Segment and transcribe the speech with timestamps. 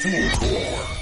[0.00, 0.99] Full core.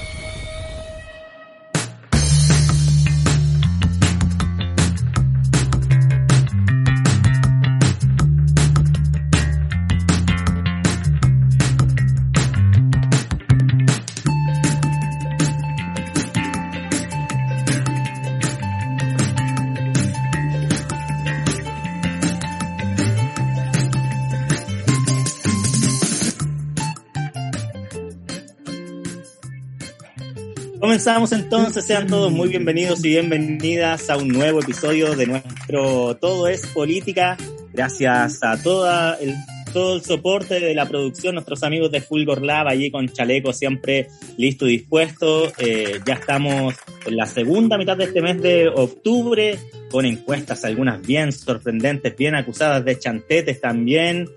[30.98, 36.48] Comenzamos entonces, sean todos muy bienvenidos y bienvenidas a un nuevo episodio de nuestro Todo
[36.48, 37.36] es Política.
[37.72, 39.32] Gracias a toda el,
[39.72, 44.08] todo el soporte de la producción, nuestros amigos de Fulgor Lab, allí con chaleco siempre
[44.36, 45.52] listo y dispuesto.
[45.58, 46.74] Eh, ya estamos
[47.06, 49.56] en la segunda mitad de este mes de octubre,
[49.92, 54.28] con encuestas algunas bien sorprendentes, bien acusadas de chantetes también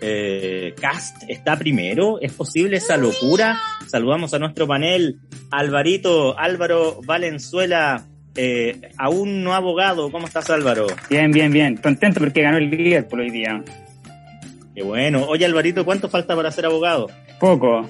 [0.00, 2.20] eh, Cast está primero.
[2.20, 3.58] ¿Es posible esa locura?
[3.86, 5.18] Saludamos a nuestro panel.
[5.50, 10.10] Alvarito, Álvaro Valenzuela, eh, aún no abogado.
[10.10, 10.86] ¿Cómo estás, Álvaro?
[11.08, 11.76] Bien, bien, bien.
[11.76, 13.62] Contento porque ganó el líder por hoy día.
[14.74, 15.24] Qué bueno.
[15.26, 17.08] Oye, Alvarito, ¿cuánto falta para ser abogado?
[17.40, 17.88] Poco.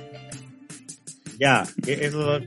[1.38, 2.40] Ya, eso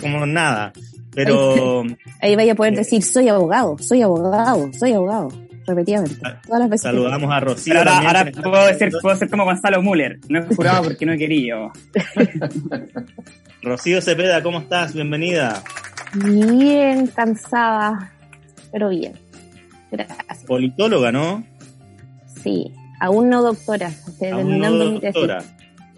[0.00, 0.72] como nada.
[1.14, 1.84] Pero...
[2.20, 6.16] Ahí vaya a poder decir, soy abogado, soy abogado, soy abogado repetidamente.
[6.24, 7.74] Ah, todas las veces Saludamos a Rocío.
[7.78, 10.18] ahora, puedo, ser, puedo ser como Gonzalo Müller.
[10.28, 11.72] No he jurado porque no he querido.
[13.62, 14.94] Rocío Cepeda, ¿cómo estás?
[14.94, 15.62] Bienvenida.
[16.14, 18.12] Bien, cansada,
[18.72, 19.12] pero bien.
[19.90, 20.44] Gracias.
[20.46, 21.44] Politóloga, ¿no?
[22.42, 23.90] Sí, aún no doctora.
[24.32, 25.42] Aún no doctora.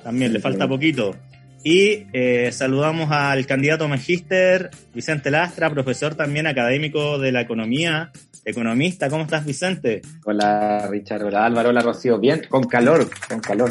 [0.03, 1.15] También le falta poquito.
[1.63, 8.13] Y eh, saludamos al candidato magíster Vicente Lastra, profesor también académico de la economía
[8.45, 9.11] economista.
[9.11, 10.01] ¿Cómo estás, Vicente?
[10.25, 11.25] Hola, Richard.
[11.25, 11.69] Hola, Álvaro.
[11.69, 12.19] Hola, Rocío.
[12.19, 13.71] Bien, con calor, con calor.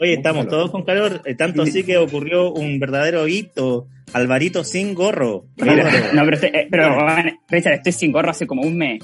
[0.00, 3.88] Oye, estamos todos con calor, eh, tanto así que ocurrió un verdadero hito.
[4.12, 5.46] Alvarito sin gorro.
[5.56, 6.96] no, pero, eh, pero
[7.48, 9.02] Richard, estoy sin gorro hace como un mes.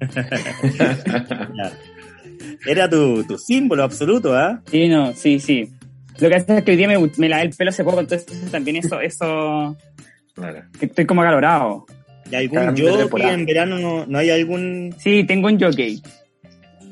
[2.66, 4.60] Era tu, tu, símbolo absoluto, ¿ah?
[4.70, 5.72] Sí, no, sí, sí.
[6.18, 8.50] Lo que hace es que hoy día me, me lavé el pelo hace poco, entonces
[8.50, 9.76] también eso, eso...
[10.80, 11.86] Estoy como acalorado.
[12.30, 14.06] ¿Y algún jockey en verano?
[14.06, 14.94] No, hay algún...?
[14.98, 16.02] Sí, tengo un jockey.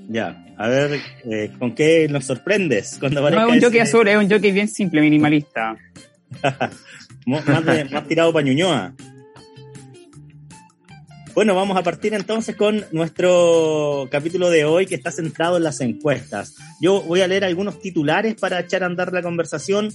[0.09, 1.01] Ya, a ver,
[1.31, 2.97] eh, ¿con qué nos sorprendes?
[2.99, 5.77] Cuando no es un jockey azul, es un jockey bien simple, minimalista.
[7.27, 8.93] más, más, tirado para Ñuñoa.
[11.33, 15.81] Bueno, vamos a partir entonces con nuestro capítulo de hoy que está centrado en las
[15.81, 16.57] encuestas.
[16.81, 19.91] Yo voy a leer algunos titulares para echar a andar la conversación.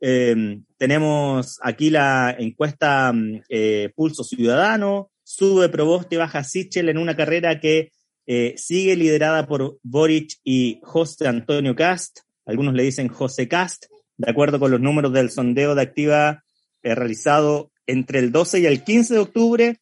[0.00, 7.16] Em, tenemos aquí la encuesta mm, eh, Pulso Ciudadano, sube Proboste, baja Sichel en una
[7.16, 7.90] carrera que
[8.26, 13.86] eh, sigue liderada por Boric y José Antonio Cast, algunos le dicen José Cast,
[14.16, 16.44] de acuerdo con los números del sondeo de activa
[16.82, 19.80] eh, realizado entre el 12 y el 15 de octubre,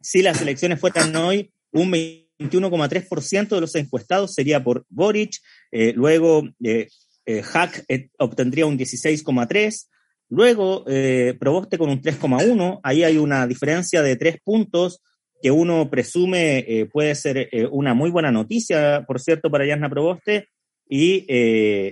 [0.00, 5.36] si las elecciones fueran hoy, un 21,3% de los encuestados sería por Boric,
[5.94, 6.48] luego
[7.28, 9.86] eh, Hack eh, obtendría un 16,3,
[10.30, 15.02] luego eh, Proboste con un 3,1, ahí hay una diferencia de tres puntos
[15.42, 20.48] que uno presume eh, puede ser una muy buena noticia, por cierto, para Yasna Proboste,
[20.90, 21.26] y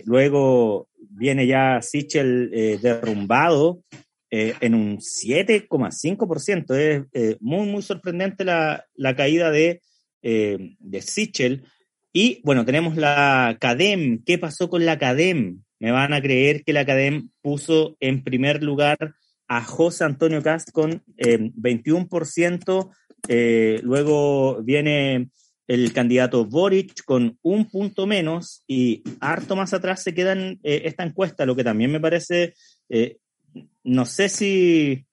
[0.06, 3.82] luego viene ya Sichel derrumbado
[4.30, 6.74] en un 7,5%,
[7.12, 9.82] es muy, muy sorprendente la, la caída de,
[10.22, 11.64] de Sichel.
[12.12, 14.24] Y bueno, tenemos la CADEM.
[14.24, 15.62] ¿Qué pasó con la CADEM?
[15.78, 19.14] Me van a creer que la CADEM puso en primer lugar
[19.48, 22.90] a José Antonio Cast con 21%.
[22.90, 22.94] Eh,
[23.28, 25.30] eh, luego viene
[25.66, 30.82] el candidato Boric con un punto menos y harto más atrás se queda en eh,
[30.84, 32.54] esta encuesta, lo que también me parece,
[33.86, 35.06] no sé si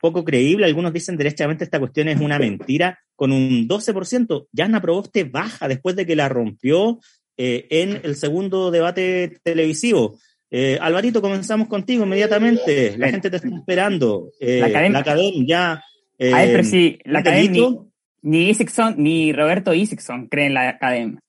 [0.00, 4.48] poco creíble, algunos dicen derechamente esta cuestión es una mentira, con un 12%.
[4.52, 6.98] Yana Proboste baja después de que la rompió
[7.36, 10.18] eh, en el segundo debate televisivo.
[10.50, 12.96] Eh, Alvarito, comenzamos contigo inmediatamente.
[12.96, 14.30] La gente te está esperando.
[14.40, 15.84] Eh, la academia ya.
[16.16, 17.68] pero sí, la academia,
[18.22, 18.56] ni, ni
[18.96, 21.20] ni Roberto Isixson creen la academia.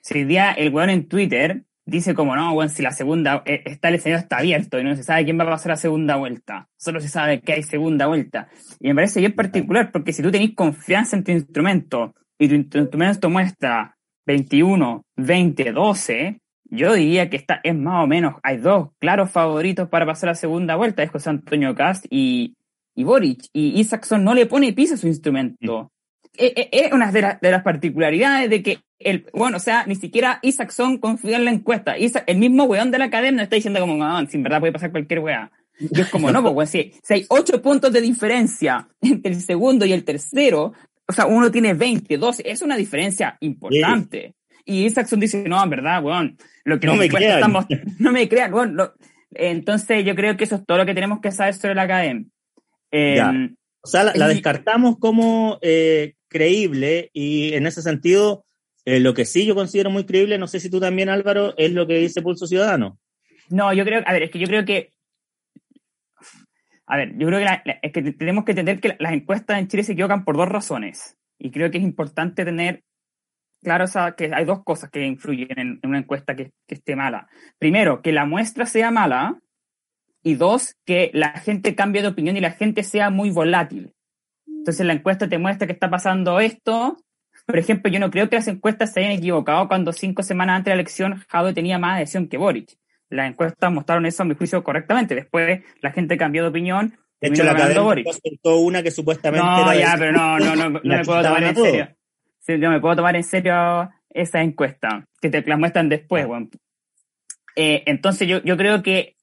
[0.00, 3.88] Si día el weón en Twitter dice como no, bueno, si la segunda, eh, está
[3.88, 6.68] el escenario está abierto y no se sabe quién va a pasar la segunda vuelta,
[6.76, 8.48] solo se sabe que hay segunda vuelta.
[8.80, 12.54] Y me parece bien particular porque si tú tenés confianza en tu instrumento y tu
[12.78, 13.96] instrumento muestra
[14.26, 19.88] 21, 20, 12, yo diría que está, es más o menos, hay dos claros favoritos
[19.88, 22.56] para pasar la segunda vuelta, es José Antonio Cast y,
[22.94, 25.91] y Boric, y Isaacson no le pone piso a su instrumento.
[26.36, 29.96] Eh, eh, es una de, de, las particularidades de que el, bueno, o sea, ni
[29.96, 31.94] siquiera Isaacson confía en la encuesta.
[31.94, 35.20] el mismo weón de la academia está diciendo como, no, sin verdad puede pasar cualquier
[35.20, 35.50] weá.
[35.78, 39.84] Y es como, no, pues, si, si hay ocho puntos de diferencia entre el segundo
[39.84, 40.72] y el tercero,
[41.06, 44.34] o sea, uno tiene 20, 12, es una diferencia importante.
[44.64, 47.34] Y Isaacson dice, no, en verdad, weón, lo que no me crean.
[47.34, 47.66] Estamos,
[47.98, 48.78] no me crean, weón.
[49.32, 52.26] entonces yo creo que eso es todo lo que tenemos que saber sobre la academia.
[52.90, 53.20] Eh,
[53.84, 58.44] o sea, la, descartamos como eh, creíble y en ese sentido,
[58.84, 61.72] eh, lo que sí yo considero muy creíble, no sé si tú también Álvaro, es
[61.72, 62.98] lo que dice Pulso Ciudadano.
[63.48, 64.92] No, yo creo, a ver, es que yo creo que,
[66.86, 69.84] a ver, yo creo que, es que tenemos que entender que las encuestas en Chile
[69.84, 72.82] se equivocan por dos razones y creo que es importante tener
[73.62, 73.84] claro
[74.16, 77.28] que hay dos cosas que influyen en, una encuesta que esté mala.
[77.58, 79.38] Primero, que la muestra sea mala
[80.22, 83.92] y dos, que la gente cambie de opinión y la gente sea muy volátil.
[84.62, 86.96] Entonces la encuesta te muestra que está pasando esto.
[87.46, 90.66] Por ejemplo, yo no creo que las encuestas se hayan equivocado cuando cinco semanas antes
[90.66, 92.78] de la elección Jado tenía más adhesión que Boric.
[93.08, 95.16] Las encuestas mostraron eso a mi juicio correctamente.
[95.16, 96.96] Después la gente cambió de opinión.
[97.20, 97.82] De hecho, la cadena
[98.44, 101.88] una que supuestamente no, ya, pero no, no, no, no me puedo tomar en serio.
[102.38, 106.48] Sí, yo me puedo tomar en serio esa encuesta, que te la muestran después, bueno.
[107.56, 109.16] eh, entonces yo, yo creo que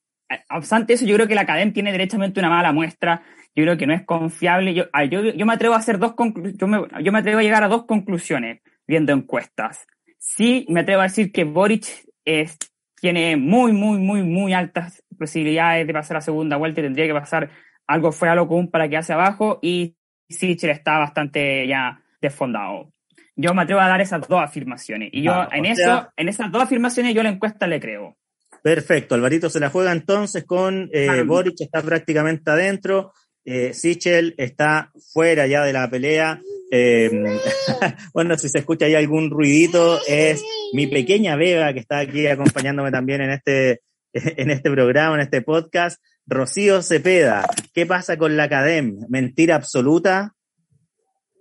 [0.49, 3.23] obstante eso, yo creo que la academia tiene derechamente una mala muestra.
[3.55, 4.73] Yo creo que no es confiable.
[4.73, 6.13] Yo, yo, yo me atrevo a hacer dos
[6.55, 9.87] yo me, yo me atrevo a llegar a dos conclusiones viendo encuestas.
[10.17, 11.85] Sí, me atrevo a decir que Boric
[12.25, 12.57] es,
[12.99, 17.13] tiene muy, muy, muy, muy altas posibilidades de pasar a segunda vuelta y tendría que
[17.13, 17.49] pasar
[17.87, 19.95] algo fuera lo común para que hace abajo y
[20.29, 22.91] Sichel está bastante ya desfondado.
[23.35, 25.09] Yo me atrevo a dar esas dos afirmaciones.
[25.11, 28.17] Y yo en eso, en esas dos afirmaciones yo la encuesta le creo.
[28.61, 33.13] Perfecto, Alvarito se la juega entonces con eh, Boric, está prácticamente adentro,
[33.49, 36.39] eh, Sichel está fuera ya de la pelea.
[36.71, 37.09] Eh,
[38.13, 40.43] bueno, si se escucha ahí algún ruidito, es
[40.73, 43.81] mi pequeña Vega que está aquí acompañándome también en este,
[44.13, 45.99] en este programa, en este podcast.
[46.27, 49.07] Rocío Cepeda, ¿qué pasa con la academia?
[49.09, 50.35] ¿Mentira absoluta?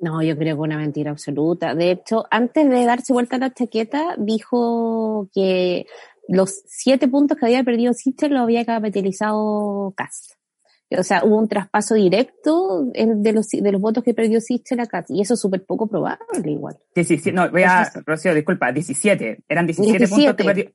[0.00, 1.74] No, yo creo que una mentira absoluta.
[1.74, 5.84] De hecho, antes de darse vuelta a la chaqueta, dijo que
[6.26, 10.37] los siete puntos que había perdido Sister lo había capitalizado Katz.
[10.96, 14.86] O sea, hubo un traspaso directo de los, de los votos que perdió Sister a
[14.86, 15.10] Katz.
[15.10, 16.78] Y eso es súper poco probable igual.
[16.94, 19.44] Sí, sí, no, voy a, Rocío, disculpa, 17.
[19.48, 20.70] Eran 17, puntos que perdió.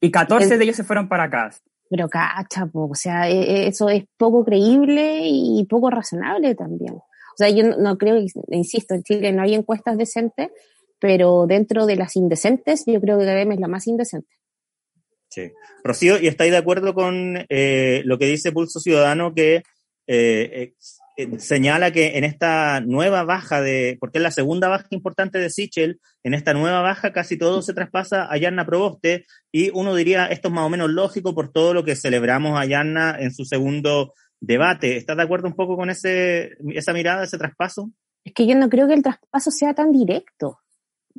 [0.00, 1.62] Y 14 de ellos se fueron para Katz.
[1.88, 6.94] Pero cacha, o sea, e, e, eso es poco creíble y poco razonable también.
[6.94, 8.16] O sea, yo no, creo,
[8.48, 10.50] insisto, en Chile no hay encuestas decentes,
[10.98, 14.28] pero dentro de las indecentes, yo creo que Academia es la más indecente.
[15.84, 19.62] Rocío, ¿y estáis de acuerdo con eh, lo que dice Pulso Ciudadano que
[20.06, 20.74] eh,
[21.18, 25.50] eh, señala que en esta nueva baja de, porque es la segunda baja importante de
[25.50, 30.26] Sichel, en esta nueva baja casi todo se traspasa a Yarna Proboste y uno diría
[30.26, 33.44] esto es más o menos lógico por todo lo que celebramos a Yarna en su
[33.44, 34.96] segundo debate.
[34.96, 37.90] ¿Estás de acuerdo un poco con ese, esa mirada, ese traspaso?
[38.22, 40.58] Es que yo no creo que el traspaso sea tan directo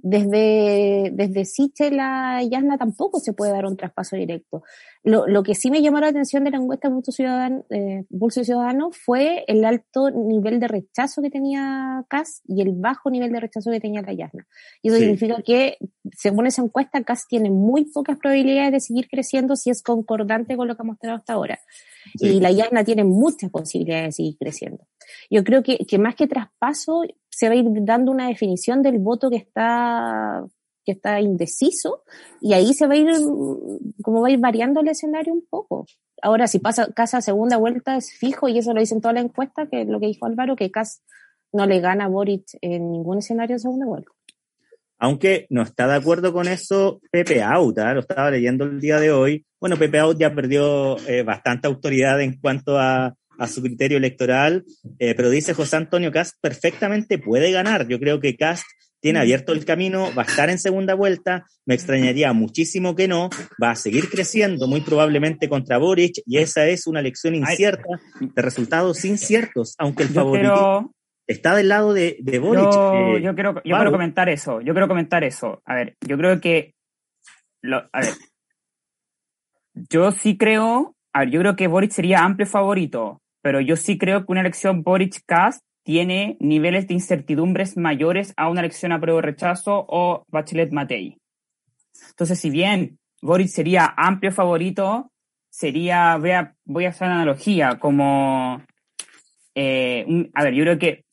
[0.01, 4.63] desde, desde Sichel a Yasna tampoco se puede dar un traspaso directo.
[5.03, 8.91] Lo, lo que sí me llamó la atención de la encuesta Pulso Ciudadano, eh, Ciudadano
[8.91, 13.71] fue el alto nivel de rechazo que tenía CAS y el bajo nivel de rechazo
[13.71, 14.47] que tenía la Yasna.
[14.81, 15.77] Y eso significa que,
[16.13, 20.67] según esa encuesta, CAS tiene muy pocas probabilidades de seguir creciendo si es concordante con
[20.67, 21.59] lo que ha mostrado hasta ahora.
[22.15, 24.87] Y la Yasna tiene muchas posibilidades de seguir creciendo.
[25.29, 28.99] Yo creo que, que más que traspaso, se va a ir dando una definición del
[28.99, 30.43] voto que está
[30.87, 32.03] que está indeciso
[32.39, 33.07] y ahí se va a ir
[34.01, 35.85] como va a ir variando el escenario un poco.
[36.21, 39.67] Ahora si pasa casa segunda vuelta es fijo y eso lo dicen toda la encuesta
[39.67, 41.03] que lo que dijo Álvaro que Cas
[41.51, 44.11] no le gana a Boric en ningún escenario de segunda vuelta.
[44.99, 47.93] Aunque no está de acuerdo con eso Pepe Auta, ¿eh?
[47.93, 49.45] lo estaba leyendo el día de hoy.
[49.59, 54.65] Bueno, Pepe Out ya perdió eh, bastante autoridad en cuanto a a su criterio electoral,
[54.99, 57.87] eh, pero dice José Antonio Cast perfectamente puede ganar.
[57.87, 58.65] Yo creo que Cast
[58.99, 63.29] tiene abierto el camino, va a estar en segunda vuelta, me extrañaría muchísimo que no,
[63.61, 67.83] va a seguir creciendo muy probablemente contra Boric y esa es una elección incierta
[68.19, 70.91] de resultados inciertos, aunque el favorito
[71.27, 72.63] está del lado de, de Boric.
[72.63, 75.61] Yo, yo, quiero, yo quiero comentar eso, yo quiero comentar eso.
[75.65, 76.73] A ver, yo creo que,
[77.63, 78.13] a ver,
[79.89, 83.97] yo sí creo, a ver, yo creo que Boric sería amplio favorito, pero yo sí
[83.97, 89.21] creo que una elección Boric-Cast tiene niveles de incertidumbres mayores a una elección a prueba
[89.21, 91.17] rechazo o Bachelet-Matei.
[92.09, 95.11] Entonces, si bien Boric sería amplio favorito,
[95.49, 98.61] sería, voy a, voy a hacer una analogía, como,
[99.55, 101.05] eh, a ver, yo creo que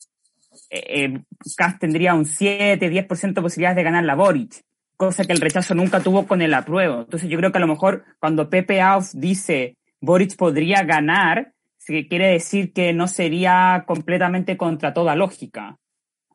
[0.87, 1.21] eh,
[1.55, 4.61] Cast tendría un 7, 10% de posibilidades de ganar la Boric,
[4.97, 7.01] cosa que el rechazo nunca tuvo con el apruebo.
[7.01, 11.53] Entonces yo creo que a lo mejor cuando Pepe Auf dice Boric podría ganar,
[11.85, 15.77] quiere decir que no sería completamente contra toda lógica.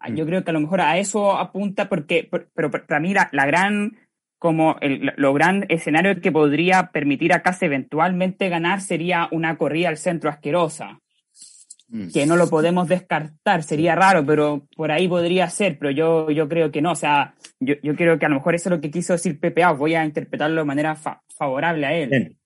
[0.01, 0.15] Mm.
[0.15, 3.99] Yo creo que a lo mejor a eso apunta porque, pero para mí la, gran,
[4.39, 9.89] como el lo gran escenario que podría permitir a Cast eventualmente ganar sería una corrida
[9.89, 11.01] al centro asquerosa.
[11.91, 12.11] Mm.
[12.13, 16.49] Que no lo podemos descartar, sería raro, pero por ahí podría ser, pero yo, yo
[16.49, 16.93] creo que no.
[16.93, 19.41] O sea, yo, yo creo que a lo mejor eso es lo que quiso decir
[19.41, 20.97] PPA, voy a interpretarlo de manera
[21.37, 22.37] favorable a él.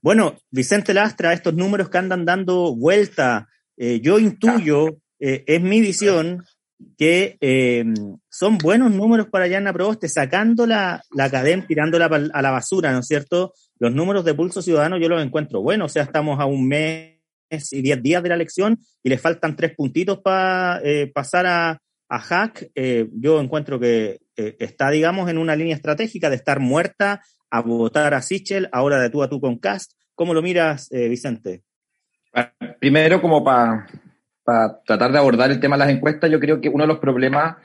[0.00, 5.80] Bueno, Vicente Lastra, estos números que andan dando vuelta, eh, yo intuyo, eh, es mi
[5.80, 6.44] visión,
[6.98, 7.84] que eh,
[8.28, 12.98] son buenos números para Yana Proboste, sacando la, la cadena, tirándola a la basura, ¿no
[12.98, 13.54] es cierto?
[13.78, 17.11] Los números de Pulso Ciudadano yo los encuentro buenos, o sea, estamos a un mes
[17.72, 20.80] y diez días de la elección y le faltan tres puntitos para
[21.14, 21.78] pasar a,
[22.08, 22.70] a Hack.
[23.12, 28.22] yo encuentro que está, digamos, en una línea estratégica de estar muerta a votar a
[28.22, 29.92] Sichel, ahora de tú a tú con Cast.
[30.14, 31.62] ¿Cómo lo miras, eh, Vicente?
[32.80, 33.86] Primero, como para
[34.86, 37.56] tratar de abordar el tema de las encuestas, yo creo que uno de los problemas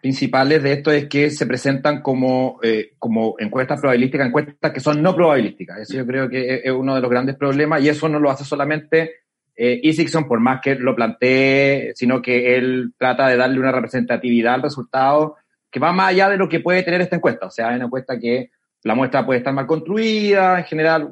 [0.00, 5.02] principales de esto es que se presentan como, eh, como encuestas probabilísticas, encuestas que son
[5.02, 5.80] no probabilísticas.
[5.80, 8.44] Eso yo creo que es uno de los grandes problemas y eso no lo hace
[8.44, 9.16] solamente
[9.56, 9.80] eh,
[10.28, 15.36] por más que lo plantee, sino que él trata de darle una representatividad al resultado
[15.70, 17.46] que va más allá de lo que puede tener esta encuesta.
[17.46, 18.50] O sea, es una encuesta que
[18.82, 21.08] la muestra puede estar mal construida, en general,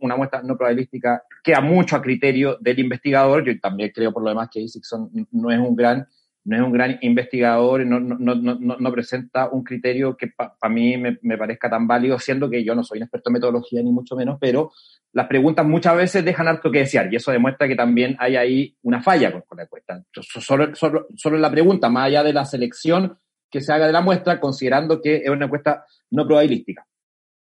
[0.00, 3.44] una muestra no probabilística queda mucho a criterio del investigador.
[3.44, 6.06] Yo también creo, por lo demás, que Isixson no es un gran,
[6.44, 10.96] no es un gran investigador, no, no, no, no presenta un criterio que para mí
[10.98, 14.14] me, parezca tan válido, siendo que yo no soy un experto en metodología, ni mucho
[14.14, 14.70] menos, pero
[15.12, 18.76] las preguntas muchas veces dejan harto que desear, y eso demuestra que también hay ahí
[18.82, 20.04] una falla con, con la encuesta.
[20.12, 23.18] Solo, solo, la pregunta, más allá de la selección
[23.50, 26.86] que se haga de la muestra, considerando que es una encuesta no probabilística.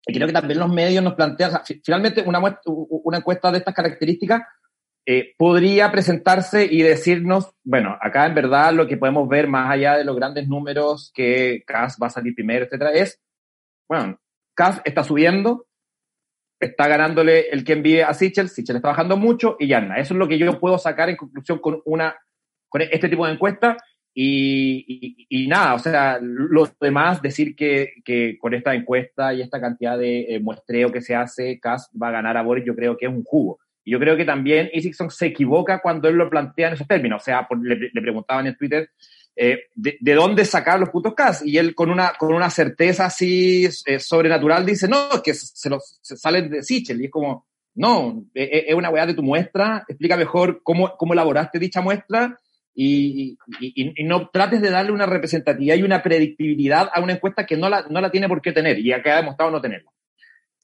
[0.07, 1.51] Y creo que también los medios nos plantean,
[1.83, 4.43] finalmente una, una encuesta de estas características
[5.05, 9.97] eh, podría presentarse y decirnos, bueno, acá en verdad lo que podemos ver más allá
[9.97, 13.21] de los grandes números que CAS va a salir primero, etcétera, es,
[13.87, 14.19] bueno,
[14.55, 15.67] CAS está subiendo,
[16.59, 20.17] está ganándole el que envíe a Sichel, Sichel está bajando mucho y ya Eso es
[20.17, 22.15] lo que yo puedo sacar en conclusión con una
[22.67, 23.77] con este tipo de encuesta
[24.17, 29.97] y, nada, o sea, los demás, decir que, que, con esta encuesta y esta cantidad
[29.97, 33.07] de eh, muestreo que se hace, Kass va a ganar a Boris, yo creo que
[33.07, 33.59] es un jugo.
[33.85, 37.21] Y yo creo que también Isixson se equivoca cuando él lo plantea en esos términos.
[37.21, 38.89] O sea, le, preguntaban en Twitter
[39.35, 41.45] eh, de, dónde sacar los puntos Kass.
[41.45, 45.69] Y él con una, con una certeza así eh, sobrenatural dice, no, es que se,
[45.69, 46.99] los, salen de Sichel.
[46.99, 51.59] Y es como, no, es, una weá de tu muestra, explica mejor cómo, cómo elaboraste
[51.59, 52.39] dicha muestra
[52.75, 53.37] y,
[54.03, 57.85] no trates de darle una representatividad y una predictibilidad a una encuesta que no la,
[57.89, 59.91] no la tiene por qué tener y acá ha demostrado no tenerla.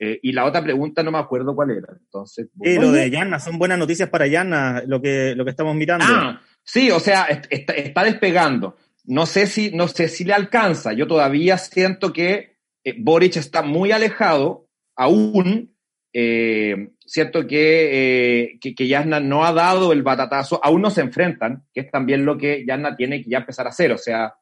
[0.04, 1.90] Eh, y la otra pregunta no me acuerdo cuál era.
[1.92, 5.76] Entonces, sí, lo de Yana, son buenas noticias para Yana, lo que, lo que estamos
[5.76, 6.06] mirando.
[6.08, 8.76] Ah, sí, o sea, está, despegando.
[9.06, 10.94] No sé, si, no sé si le alcanza.
[10.94, 15.72] Yo todavía siento que eh, Boric está muy alejado aún
[16.14, 21.66] eh, cierto que, eh, que, Yasna no ha dado el batatazo, aún no se enfrentan,
[21.74, 23.92] que es también lo que Yasna tiene que ya empezar a hacer.
[23.92, 24.34] O sea,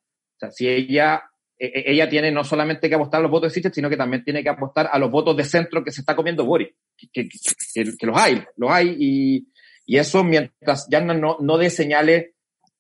[0.51, 1.29] si ella, e, e,
[1.60, 4.42] ella tiene no solamente que apostar a los votos de Sichel, sino que también tiene
[4.42, 6.70] que apostar a los votos de centro que se está comiendo Boris,
[7.12, 9.48] que, que, los hay, los hay, y,
[9.86, 12.32] y eso mientras Yasna no, no dé señales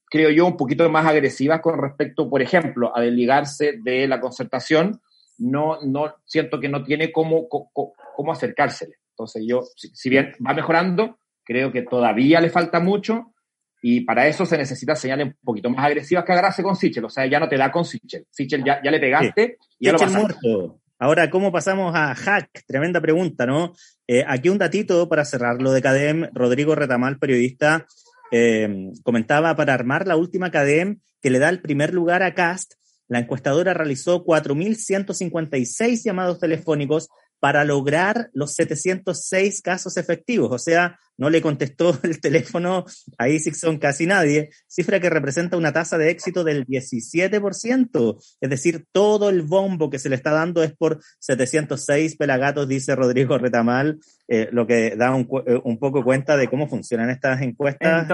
[0.09, 5.01] creo yo, un poquito más agresivas con respecto, por ejemplo, a desligarse de la concertación,
[5.37, 8.95] no, no siento que no tiene cómo, cómo, cómo acercársele.
[9.11, 13.33] Entonces yo, si, bien va mejorando, creo que todavía le falta mucho
[13.81, 17.05] y para eso se necesita señales un poquito más agresivas que agarrarse con Sichel.
[17.05, 18.25] O sea, ya no te da con Sichel.
[18.29, 20.79] Sichel ya, ya le pegaste y ya lo muerto.
[21.01, 22.65] Ahora, ¿cómo pasamos a Hack?
[22.67, 23.73] Tremenda pregunta, ¿no?
[24.05, 26.29] Eh, aquí un datito para cerrar lo de CADEM.
[26.33, 27.87] Rodrigo Retamal, periodista,
[28.31, 32.73] eh, comentaba para armar la última CADEM que le da el primer lugar a Cast.
[33.07, 37.07] La encuestadora realizó 4.156 llamados telefónicos
[37.39, 40.51] para lograr los 706 casos efectivos.
[40.51, 42.85] O sea, no le contestó el teléfono
[43.17, 48.17] a Isixson casi nadie, cifra que representa una tasa de éxito del 17%.
[48.41, 52.95] Es decir, todo el bombo que se le está dando es por 706 pelagatos, dice
[52.95, 57.41] Rodrigo Retamal, eh, lo que da un, eh, un, poco cuenta de cómo funcionan estas
[57.41, 58.07] encuestas,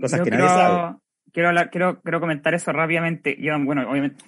[0.00, 0.96] cosas que nadie sabe.
[1.32, 3.36] Quiero, quiero, quiero comentar eso rápidamente.
[3.38, 4.24] Yo, bueno, obviamente,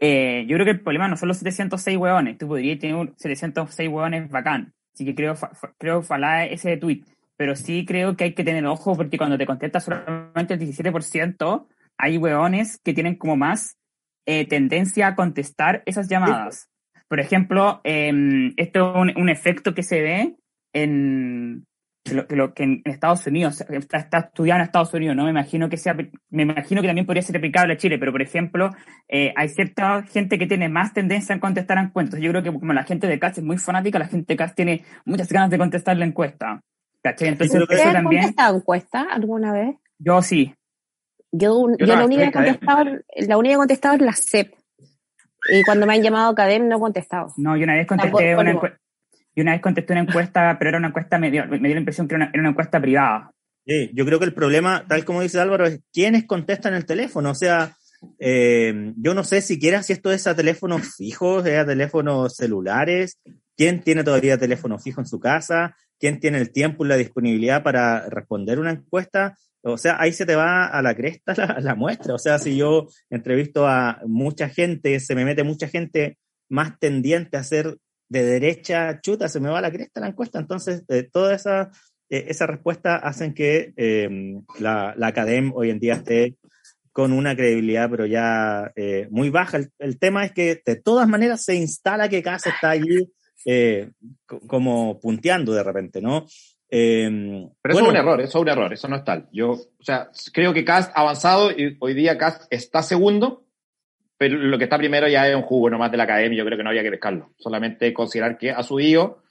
[0.00, 2.38] eh, yo creo que el problema no son los 706 hueones.
[2.38, 4.72] Tú podrías tener 706 hueones bacán.
[4.92, 5.34] Así que creo,
[5.78, 7.02] creo falá ese tweet.
[7.36, 11.66] Pero sí creo que hay que tener ojo porque cuando te contesta solamente el 17%,
[11.98, 13.76] hay hueones que tienen como más
[14.26, 16.70] eh, tendencia a contestar esas llamadas.
[17.08, 20.36] Por ejemplo, em, esto es un, efecto que se ve
[20.72, 21.66] en
[22.12, 25.24] lo, que en Estados Unidos está, está, estudiado en Estados Unidos, ¿no?
[25.24, 28.20] Me imagino que sea, me imagino que también podría ser aplicable a Chile, pero por
[28.20, 28.70] ejemplo,
[29.08, 32.20] eh, hay cierta gente que tiene más tendencia a contestar encuestas.
[32.20, 34.54] Yo creo que como la gente de CAS es muy fanática, la gente de CAS
[34.54, 36.60] tiene muchas ganas de contestar la encuesta.
[37.02, 37.28] ¿Cachai?
[37.28, 38.22] Entonces, ¿Usted ha también...
[38.22, 39.76] contestado encuesta alguna vez?
[39.98, 40.54] Yo sí.
[41.32, 42.84] Yo, yo, la, única que he contestado,
[43.16, 44.54] la única que he contestado es la CEP.
[45.50, 47.32] Y cuando me han llamado Academ no he contestado.
[47.36, 48.78] No, yo una vez contesté una encuesta.
[49.36, 51.78] Yo una vez contesté una encuesta, pero era una encuesta, me dio, me dio la
[51.78, 53.32] impresión que era una, encuesta privada.
[53.66, 57.30] Sí, yo creo que el problema, tal como dice Álvaro, es quiénes contestan el teléfono.
[57.30, 57.76] O sea,
[58.18, 63.18] eh, yo no sé siquiera si esto es a teléfonos fijos, a teléfonos celulares,
[63.56, 67.62] quién tiene todavía teléfono fijo en su casa, quién tiene el tiempo y la disponibilidad
[67.62, 69.36] para responder una encuesta.
[69.62, 72.14] O sea, ahí se te va a la cresta la, muestra.
[72.14, 76.18] O sea, si yo entrevisto a mucha gente, se me mete mucha gente
[76.50, 80.38] más tendiente a ser de derecha, chuta, se me va a la cresta la encuesta.
[80.38, 81.70] Entonces, eh, toda esa,
[82.08, 86.36] eh, esa respuesta hacen que eh, la, la academia hoy en día esté
[86.92, 88.72] con una credibilidad, pero ya
[89.10, 89.58] muy baja.
[89.80, 93.10] El, tema es que de todas maneras se instala que Casa está allí
[94.46, 96.24] como punteando de repente, ¿no?
[96.76, 99.28] Em, Pero eso es un error, eso es un error, eso no es tal.
[99.32, 103.43] Yo, o sea, creo que Cast ha avanzado y hoy día Cast está segundo,
[104.24, 106.56] pero lo que está primero ya es un jugo nomás de la academia, yo creo
[106.56, 107.34] que no había que pescarlo.
[107.36, 109.22] Solamente considerar que ha subido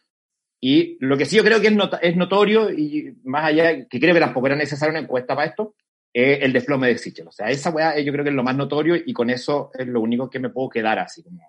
[0.62, 4.20] y lo que sí yo creo que es, notorio y más allá, que creo que
[4.20, 5.74] tampoco era necesaria una encuesta para esto,
[6.14, 7.28] es el desplome de Sichel.
[7.28, 9.88] O sea, esa weá yo creo que es lo más notorio y con eso es
[9.88, 11.42] lo único que me puedo quedar así como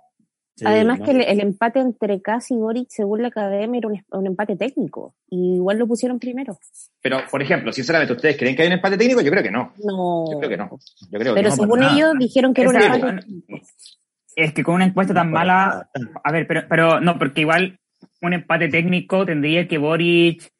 [0.64, 5.14] Además que el, empate entre Kass y Boric, según la academia, era un, empate técnico.
[5.28, 6.56] Y igual lo pusieron primero.
[7.02, 9.20] Pero, por ejemplo, sinceramente, ¿ustedes creen que hay un empate técnico?
[9.20, 9.73] Yo creo que no.
[9.82, 10.25] No.
[10.30, 10.70] Yo creo que no.
[11.11, 13.26] Yo creo pero según ellos dijeron que era un empate
[14.37, 15.90] Es que con una encuesta tan mala...
[16.23, 17.80] A ver, pero, pero no, porque igual
[18.23, 20.52] un empate técnico tendría que Boric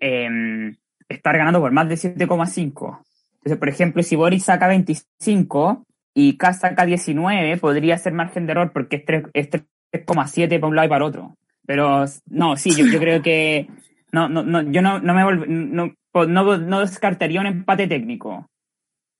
[0.00, 0.76] em,
[1.08, 3.00] estar ganando por más de 7,5.
[3.34, 5.86] Entonces, por ejemplo, si Boric saca 25
[6.18, 10.86] y K saca 19, podría ser margen de error porque es 3,7 para un lado
[10.86, 11.36] y para otro.
[11.66, 13.68] Pero no, sí, yo, yo creo que
[14.12, 18.48] no, no, no, yo no, no me no, no, no, descartaría un empate técnico.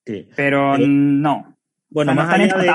[0.06, 0.26] Sí.
[0.37, 1.59] Pero no.
[1.90, 2.72] Bueno, más, allá de,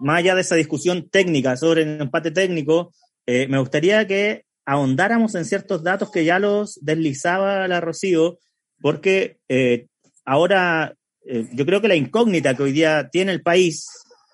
[0.00, 2.92] más allá de esa discusión técnica sobre el empate técnico,
[3.24, 8.38] eh, me gustaría que ahondáramos en ciertos datos que ya los deslizaba la Rocío,
[8.82, 9.86] porque eh,
[10.26, 10.94] ahora
[11.26, 13.86] eh, yo creo que la incógnita que hoy día tiene el país,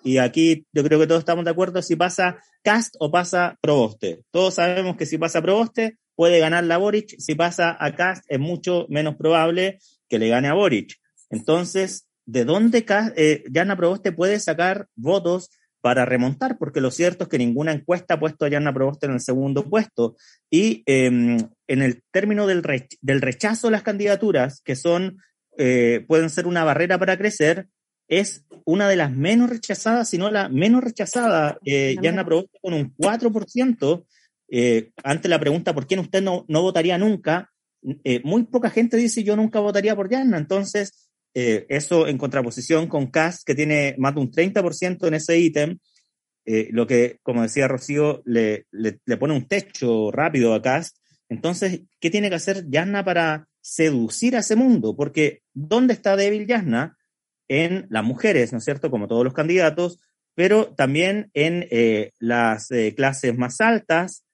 [0.07, 4.22] y aquí yo creo que todos estamos de acuerdo, si pasa Cast o pasa Proboste.
[4.31, 8.38] Todos sabemos que si pasa Proboste puede ganar la Boric, si pasa a Cast es
[8.38, 10.94] mucho menos probable que le gane a Boric.
[11.31, 12.85] Entonces, ¿de dónde
[13.16, 16.57] eh, Yana Proboste puede sacar votos para remontar?
[16.57, 19.68] Porque lo cierto es que ninguna encuesta ha puesto a Yana Proboste en el segundo
[19.68, 20.16] puesto.
[20.51, 22.62] Y em, en el término del,
[23.01, 25.18] del rechazo a las candidaturas, que son
[25.59, 27.69] eh, pueden ser una barrera para crecer,
[28.09, 31.59] es una de las menos rechazadas, si no la menos rechazada.
[31.64, 34.07] Eh, Yana Proboste con un 4%.
[34.49, 37.51] Eh, ante la pregunta ¿por qué usted no, no votaría nunca?
[38.05, 40.38] Eh, muy poca gente dice yo nunca votaría por Yana.
[40.38, 45.79] Entonces, eso en contraposición con Kass, que tiene más de un 30% en ese ítem,
[46.71, 50.95] lo que, como decía Rocío, le, le, le, pone un techo rápido a Kass.
[51.29, 56.47] Entonces, ¿qué tiene que hacer Yana para seducir a ese mundo, porque ¿dónde está débil
[56.47, 56.97] Yasna?
[57.49, 58.93] En las mujeres, ¿no es cierto?
[58.93, 59.99] Como todos los candidatos,
[60.35, 64.25] pero también en eh, las eh, clases más altas.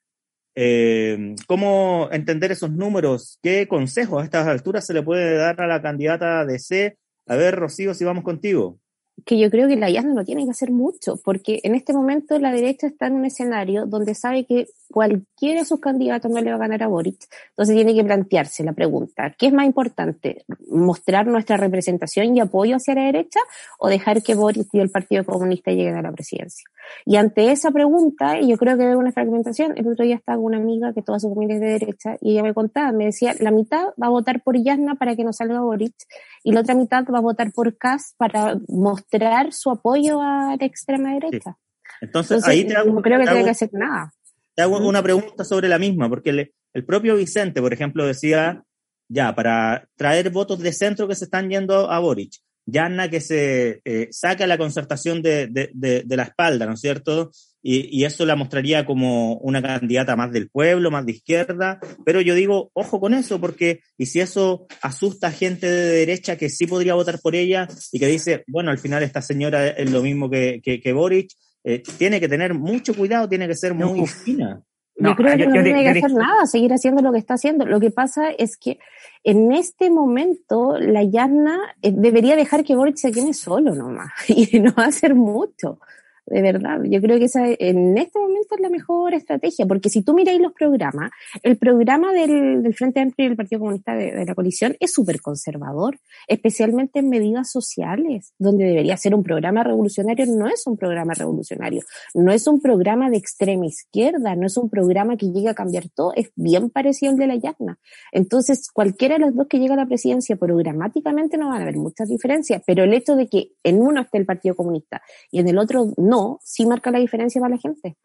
[0.54, 3.38] Eh, ¿Cómo entender esos números?
[3.42, 6.98] ¿Qué consejos a estas alturas se le puede dar a la candidata de C?
[7.26, 8.81] A ver, Rocío, si vamos contigo
[9.24, 12.38] que yo creo que la IAS no tiene que hacer mucho, porque en este momento
[12.38, 16.50] la derecha está en un escenario donde sabe que cualquiera de sus candidatos no le
[16.50, 20.44] va a ganar a Boric, entonces tiene que plantearse la pregunta, ¿qué es más importante?
[20.68, 23.40] ¿Mostrar nuestra representación y apoyo hacia la derecha
[23.78, 26.64] o dejar que Boric y el Partido Comunista lleguen a la presidencia?
[27.06, 30.58] Y ante esa pregunta, yo creo que debe una fragmentación, el otro día estaba una
[30.58, 33.50] amiga que toda su familia es de derecha, y ella me contaba, me decía, la
[33.50, 35.94] mitad va a votar por Yasna para que no salga Boric,
[36.42, 39.01] y la otra mitad va a votar por Kass para mostrar
[39.50, 41.56] su apoyo a la extrema derecha.
[42.00, 44.12] Entonces, ahí te hago, no creo que tenga que hacer nada.
[44.54, 48.62] Te hago una pregunta sobre la misma, porque el propio Vicente, por ejemplo, decía,
[49.08, 52.34] ya, para traer votos de centro que se están yendo a Boric,
[52.66, 55.70] Yanna que se eh, saca la concertación de, de,
[56.04, 57.30] de, la espalda, ¿no es cierto?
[57.62, 62.34] Y, eso la mostraría como una candidata más del pueblo, más de izquierda, pero yo
[62.34, 66.66] digo, ojo con eso, porque y si eso asusta a gente de derecha que sí
[66.66, 70.28] podría votar por ella y que dice, bueno, al final esta señora es lo mismo
[70.28, 71.30] que, que, Boric,
[71.62, 74.60] eh, tiene que tener mucho cuidado, tiene que ser muy fina.
[74.96, 77.64] yo creo que no tiene que hacer nada, seguir haciendo lo que está haciendo.
[77.64, 78.80] Lo que pasa es que
[79.22, 84.58] en este momento la Yarna eh, debería dejar que Boric se quede solo nomás y
[84.58, 85.78] no hacer mucho
[86.26, 86.80] de verdad.
[86.84, 90.40] Yo creo que esa en este momento es la mejor estrategia, porque si tú miráis
[90.40, 91.10] los programas,
[91.42, 95.98] el programa del, Frente Amplio y del Partido Comunista de, la coalición es súper conservador,
[96.28, 101.82] especialmente en medidas sociales, donde debería ser un programa revolucionario, no es un programa revolucionario,
[102.14, 105.88] no es un programa de extrema izquierda, no es un programa que llegue a cambiar
[105.94, 107.78] todo, es bien parecido al de la Yagna.
[108.12, 111.76] Entonces, cualquiera de los dos que llega a la presidencia, programáticamente no van a haber
[111.76, 115.48] muchas diferencias, pero el hecho de que en uno esté el Partido Comunista y en
[115.48, 117.96] el otro no, no, sí marca la diferencia para la gente,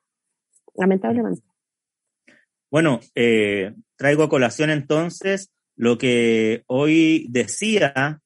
[0.75, 1.41] lamentablemente.
[2.71, 8.21] Bueno, eh, traigo a colación entonces lo que hoy decía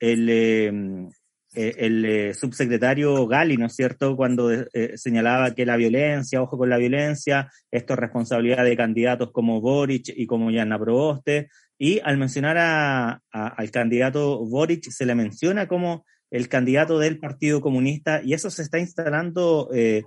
[0.00, 1.08] el, em,
[1.54, 4.50] eh, eh, subsecretario Gali, ¿no es cierto?, cuando
[4.96, 10.12] señalaba que la violencia, ojo con la violencia, esto es responsabilidad de candidatos como Boric
[10.14, 16.48] y como Yana Proboste, y al mencionar al candidato Boric se le menciona como el
[16.48, 20.04] candidato del Partido Comunista y eso se está instalando, eh,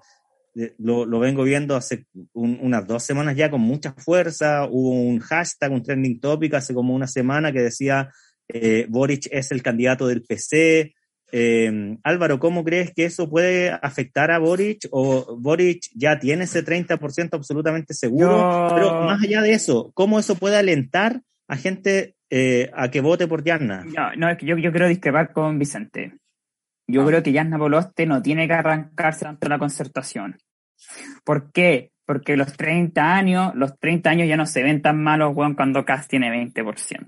[0.80, 5.84] lo, vengo viendo hace unas dos semanas ya con mucha fuerza, hubo un hashtag, un
[5.84, 8.10] trending topic hace como una semana que decía
[8.48, 10.96] eh, Boric es el candidato del PC.
[11.32, 14.88] Eh, Álvaro, ¿cómo crees que eso puede afectar a Boric?
[14.90, 18.72] ¿O Boric ya tiene ese 30% absolutamente seguro?
[18.74, 23.28] Pero más allá de eso, ¿cómo eso puede alentar a gente eh, a que vote
[23.28, 23.84] por Yarna.
[23.86, 26.18] No, no, es que yo, yo quiero discrepar con Vicente.
[26.88, 27.06] Yo ah.
[27.08, 30.38] creo que Yarna Poloste no tiene que arrancarse tanto la concertación.
[31.24, 31.92] ¿Por qué?
[32.06, 36.08] Porque los 30 años, los 30 años ya no se ven tan malos, cuando Cas
[36.08, 37.08] tiene 20%.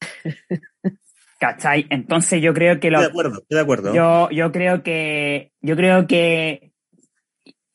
[1.38, 1.86] ¿Cachai?
[1.90, 3.94] Entonces yo creo que lo, Estoy de acuerdo, estoy de acuerdo.
[3.94, 6.72] Yo, yo creo que, yo creo que,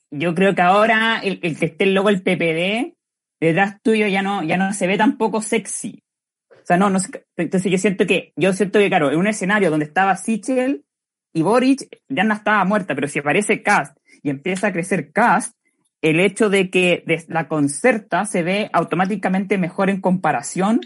[0.10, 2.96] yo creo que ahora el, el que esté luego el PPD,
[3.40, 6.04] detrás tuyo ya no, ya no se ve tan poco sexy.
[6.78, 6.92] No,
[7.38, 10.84] entonces yo siento que, yo siento que, claro, en un escenario donde estaba Sichel
[11.34, 15.56] y Boric, ya estaba muerta, pero si aparece Cast y empieza a crecer Cast,
[16.02, 20.82] el hecho de que la concerta se ve automáticamente mejor en comparación.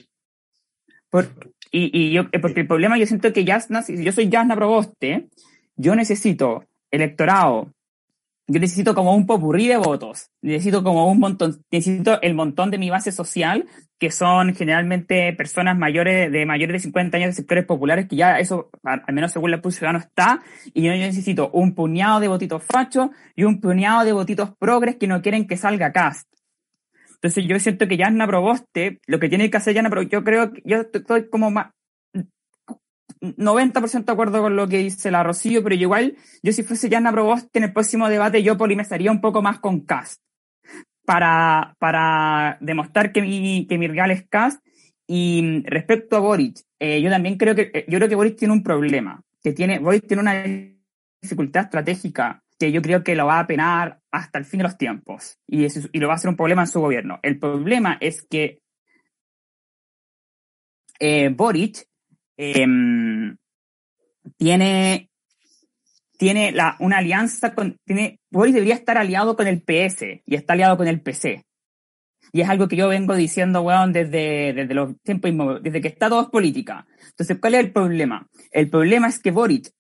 [1.71, 4.56] y, y yo, eh, porque el problema yo siento que Jasna, si yo soy Jasna
[4.56, 5.28] Proboste,
[5.78, 7.74] yo necesito electorado
[8.47, 12.77] yo necesito como un popurrí de votos, necesito como un montón, necesito el montón de
[12.77, 13.65] mi base social,
[13.97, 18.38] que son generalmente personas mayores de mayores de 50 años de sectores populares, que ya
[18.39, 22.63] eso, al menos según la Pulso Ciudadano, está, y yo necesito un puñado de votitos
[22.63, 26.29] fachos y un puñado de votitos progres que no quieren que salga cast.
[27.15, 30.53] Entonces yo siento que Yasna Proboste, lo que tiene que hacer Yasna Proboste, yo creo
[30.53, 31.71] que yo estoy como más,
[33.35, 37.11] 90% de acuerdo con lo que dice la Rocío, pero igual, yo si fuese Yana
[37.11, 40.21] Proboste en el próximo debate, yo polimestaría un poco más con Cast.
[41.05, 44.63] Para, para demostrar que mi, que mi regal es Cast.
[45.07, 48.53] Y respecto a Boric, eh, yo también creo que, eh, yo creo que Boric tiene
[48.53, 50.43] un problema, que tiene, Boric tiene una
[51.21, 54.77] dificultad estratégica que yo creo que lo va a penar hasta el fin de los
[54.77, 57.19] tiempos y, y lo va a ser un problema en su gobierno.
[57.21, 58.61] El problema es que
[60.99, 61.85] eh, Boric
[62.38, 63.38] Em,
[64.38, 65.10] tiene,
[66.17, 70.54] tiene la, una alianza con, tiene, Boris debería estar aliado con el PS y está
[70.54, 71.45] aliado con el PC.
[72.32, 76.10] Y es algo que yo vengo diciendo, weón, desde, desde los tiempos desde que está
[76.10, 76.86] todo es política.
[77.10, 78.28] Entonces, ¿cuál es el problema?
[78.52, 79.71] El problema es que Boric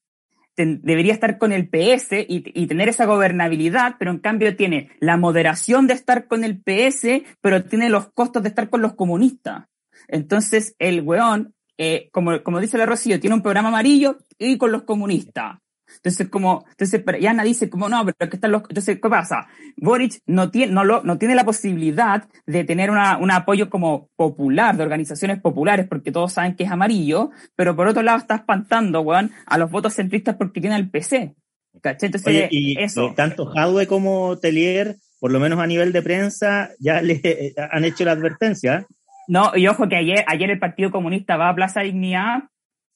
[0.55, 5.17] debería estar con el PS y, y, tener esa gobernabilidad, pero en cambio tiene la
[5.17, 9.65] moderación de estar con el PS, pero tiene los costos de estar con los comunistas.
[10.07, 14.71] Entonces, el weón eh, como, como dice la Rocío, tiene un programa amarillo y con
[14.71, 15.57] los comunistas.
[15.97, 19.47] Entonces, como, entonces, Yana dice, como, no, pero que están los, entonces, ¿qué pasa?
[19.77, 24.09] Boric no tiene, no lo, no tiene la posibilidad de tener una, un apoyo como
[24.15, 28.35] popular, de organizaciones populares, porque todos saben que es amarillo, pero por otro lado está
[28.35, 31.35] espantando, weón, a los votos centristas porque tiene el PC.
[31.81, 32.07] ¿Cachai?
[32.07, 33.13] Entonces, y, eso.
[33.15, 37.83] tanto Hadwe como Telier, por lo menos a nivel de prensa, ya le eh, han
[37.83, 38.85] hecho la advertencia.
[39.27, 42.43] No, y ojo que ayer, ayer el Partido Comunista va a Plaza Dignidad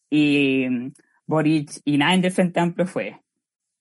[0.10, 0.68] y
[1.26, 3.18] Boric y nadie del Frente Amplio fue.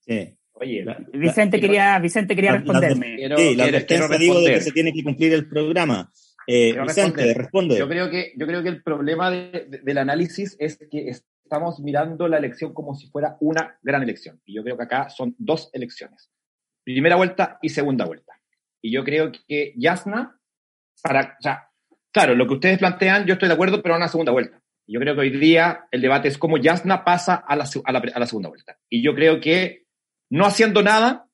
[0.01, 0.35] Sí.
[0.61, 3.17] Oye, Vicente quería, Vicente quería responderme.
[3.37, 6.11] sí, la advertencia digo de que se tiene que cumplir el programa.
[6.47, 7.79] Eh, Vicente, responde.
[7.79, 12.39] Yo creo que, yo creo que el problema del análisis es que estamos mirando la
[12.39, 14.41] elección como si fuera una gran elección.
[14.45, 16.31] Y yo creo que acá son dos elecciones.
[16.85, 18.33] primera vuelta y segunda vuelta.
[18.81, 20.41] Y yo creo que Yasna,
[21.03, 21.68] para, o sea,
[22.13, 24.63] claro, lo que ustedes plantean, yo estoy de acuerdo, pero a una segunda vuelta.
[24.87, 28.79] Yo creo que hoy día el debate es cómo Yasna pasa a la, segunda vuelta.
[28.89, 29.85] Y yo creo que
[30.31, 31.29] no haciendo nada,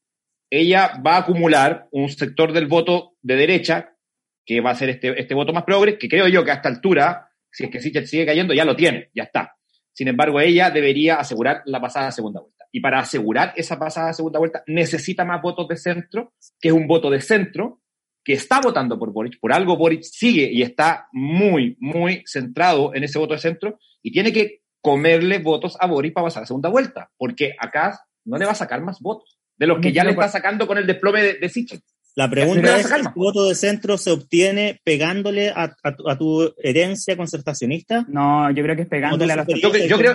[0.50, 3.96] ella va a acumular un sector del voto de derecha,
[4.44, 6.68] que va a ser este, este voto más progres, que creo yo que a esta
[6.68, 9.56] altura, si es que Sichel sigue cayendo, ya lo tiene, ya está.
[9.92, 12.66] Sin embargo, ella debería asegurar la pasada segunda vuelta.
[12.72, 16.88] Y para asegurar esa pasada segunda vuelta, necesita más votos de centro, que es un
[16.88, 17.82] voto de centro,
[18.24, 19.38] que está votando por Boric.
[19.38, 24.10] Por algo Boric sigue y está muy, muy centrado en ese voto de centro y
[24.10, 28.38] tiene que comerle votos a Boric para pasar a la segunda vuelta, porque acá no
[28.38, 30.87] le va a sacar más votos de los que ya le está sacando con el
[30.87, 31.80] desplome de, de Sichel.
[32.16, 35.74] La pregunta es, ¿el voto de centro se obtiene pegándole a,
[36.16, 38.06] tu herencia concertacionista?
[38.08, 39.46] No, yo creo que es pegándole a la...
[39.48, 40.14] Yo, yo, creo,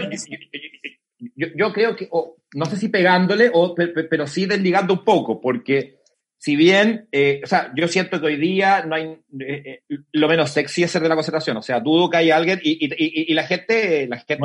[1.35, 2.09] yo, yo, creo que,
[2.53, 3.75] no sé si pegándole, o,
[4.09, 5.98] pero sí desligando un poco, porque
[6.39, 9.07] si bien, eh, o sea, yo siento que hoy día no hay,
[9.41, 12.31] eh, eh, lo menos sexy es ser de la concertación, o sea, dudo que hay
[12.31, 14.39] alguien, y, y, y, la gente, la gente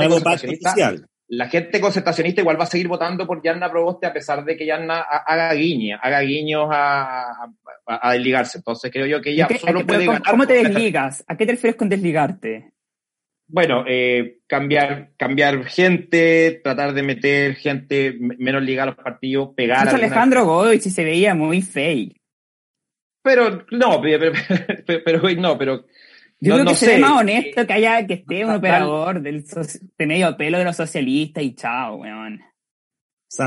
[1.28, 4.66] la gente concertacionista igual va a seguir votando por Yanna Proboste a pesar de que
[4.66, 7.48] Yanna haga guiña, haga guiños a,
[7.86, 8.58] a, desligarse.
[8.58, 11.24] Entonces creo yo que ella solo puede ¿cómo, ¿Cómo te desligas?
[11.26, 12.73] ¿A qué te refieres con desligarte?
[13.46, 19.86] Bueno, eh, cambiar, cambiar gente, tratar de meter gente menos ligada a los partidos, pegar
[19.86, 22.16] a Alejandro Godoy si se veía muy fake.
[23.22, 24.32] Pero, no, pero,
[25.04, 25.84] pero, no, pero
[26.40, 30.06] yo creo que se ve más honesto que haya que esté un operador del de
[30.06, 32.40] medio pelo de los socialistas y chao, weón.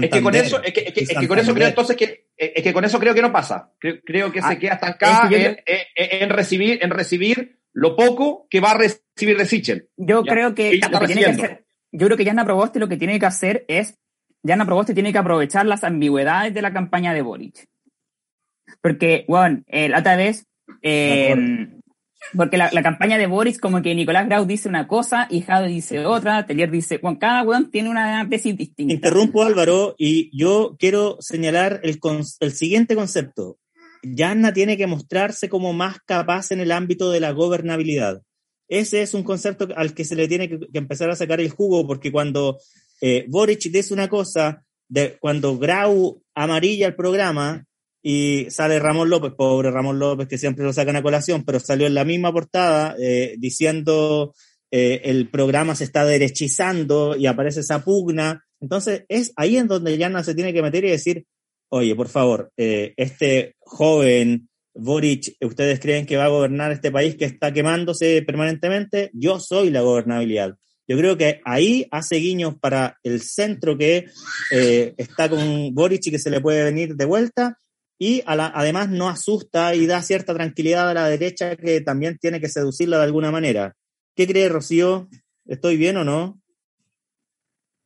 [0.02, 2.74] Es que con eso, es que, es que, con eso creo entonces que, es que
[2.74, 3.72] con eso creo que no pasa.
[3.80, 5.58] Creo, que se ah, queda estancada en,
[5.96, 9.90] en, recibir, en recibir lo poco que va a recibir de Sichel.
[9.98, 12.98] Yo creo que, lo que tiene que hacer, yo creo que Jana Proboste lo que
[12.98, 14.00] tiene que hacer es,
[14.44, 17.68] Jana Proboste tiene que aprovechar las ambigüedades de la campaña de Boric.
[18.82, 20.48] Porque, bueno, eh, la otra vez,
[20.82, 21.36] eh,
[22.36, 26.04] porque la, campaña de Boris, como que Nicolás Grau dice una cosa y Jade dice
[26.04, 28.92] otra, Telier dice, Juan, cada weón tiene una tesis distinta.
[28.92, 32.00] Interrumpo Álvaro y yo quiero señalar el,
[32.40, 33.60] el siguiente concepto.
[34.04, 38.22] Yanna tiene que mostrarse como más capaz en el ámbito de la gobernabilidad.
[38.68, 41.88] Ese es un concepto al que se le tiene que, empezar a sacar el jugo,
[41.88, 42.58] porque cuando
[43.02, 44.64] eh, Boric dice una cosa,
[45.20, 47.66] cuando Grau amarilla el programa,
[48.10, 51.88] y sale Ramón López, pobre Ramón López, que siempre lo sacan a colación, pero salió
[51.88, 54.34] en la misma portada eh, diciendo
[54.72, 58.46] eh, el programa se está derechizando y aparece esa pugna.
[58.62, 61.26] Entonces, es ahí en donde Yana se tiene que meter y decir,
[61.70, 67.16] oye, por favor, eh, este joven Boric, ¿ustedes creen que va a gobernar este país
[67.16, 69.10] que está quemándose permanentemente?
[69.14, 70.56] Yo soy la gobernabilidad.
[70.88, 74.06] Yo creo que ahí hace guiños para el centro que
[74.52, 77.58] está con Boric y que se le puede venir de vuelta
[78.00, 82.50] y además no asusta y da cierta tranquilidad a la derecha que también tiene que
[82.50, 83.76] seducirla de alguna manera.
[84.16, 85.10] ¿Qué cree Rocío?
[85.46, 86.40] ¿Estoy bien o no?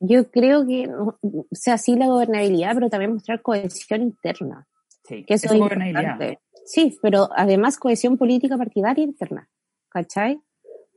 [0.02, 1.18] Yo creo que, o
[1.52, 4.68] sea, sí la gobernabilidad, pero también mostrar cohesión interna.
[5.08, 6.38] Sí, que eso es gobernabilidad.
[6.66, 9.48] Sí, pero además cohesión política partidaria interna.
[9.90, 10.40] ¿Cachai?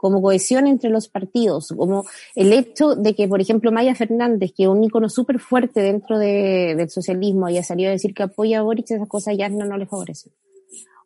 [0.05, 4.65] como cohesión entre los partidos, como el hecho de que, por ejemplo, Maya Fernández, que
[4.65, 8.59] es un ícono súper fuerte dentro de, del socialismo, haya salido a decir que apoya
[8.59, 10.31] a Boric, esas cosas ya no, no le favorecen.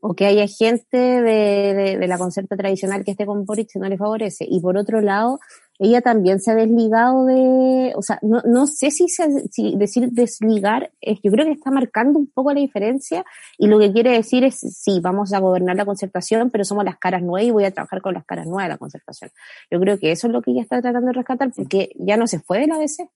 [0.01, 3.97] O que haya gente de, de, la concerta tradicional que esté con Boric no le
[3.97, 4.45] favorece.
[4.49, 5.39] Y por otro lado,
[5.79, 10.91] ella también se ha desligado de, o sea, no, no sé si, si decir desligar,
[11.01, 13.25] es, yo creo que está marcando un poco la diferencia
[13.59, 16.99] y lo que quiere decir es, sí, vamos a gobernar la concertación, pero somos las
[16.99, 19.31] caras nuevas y voy a trabajar con las caras nuevas de la concertación.
[19.71, 22.27] Yo creo que eso es lo que ella está tratando de rescatar porque ya no
[22.27, 23.09] se fue de la ABC.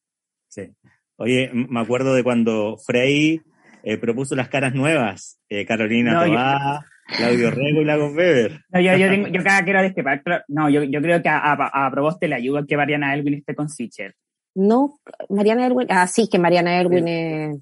[0.48, 0.70] Sí.
[1.16, 3.42] Oye, me acuerdo de cuando Frey
[3.83, 8.65] eh, propuso las caras nuevas, eh, Carolina no, Claudio Rego y Lagos Weber.
[8.71, 11.38] No, yo, yo, tengo, yo cada quiero discrepar, pero no, yo, yo creo que a,
[11.38, 14.15] a, a Proboste le ayuda que Mariana Elwin esté con Switcher.
[14.55, 17.59] No, Mariana Elwin, ah, sí, que Mariana Elwin es...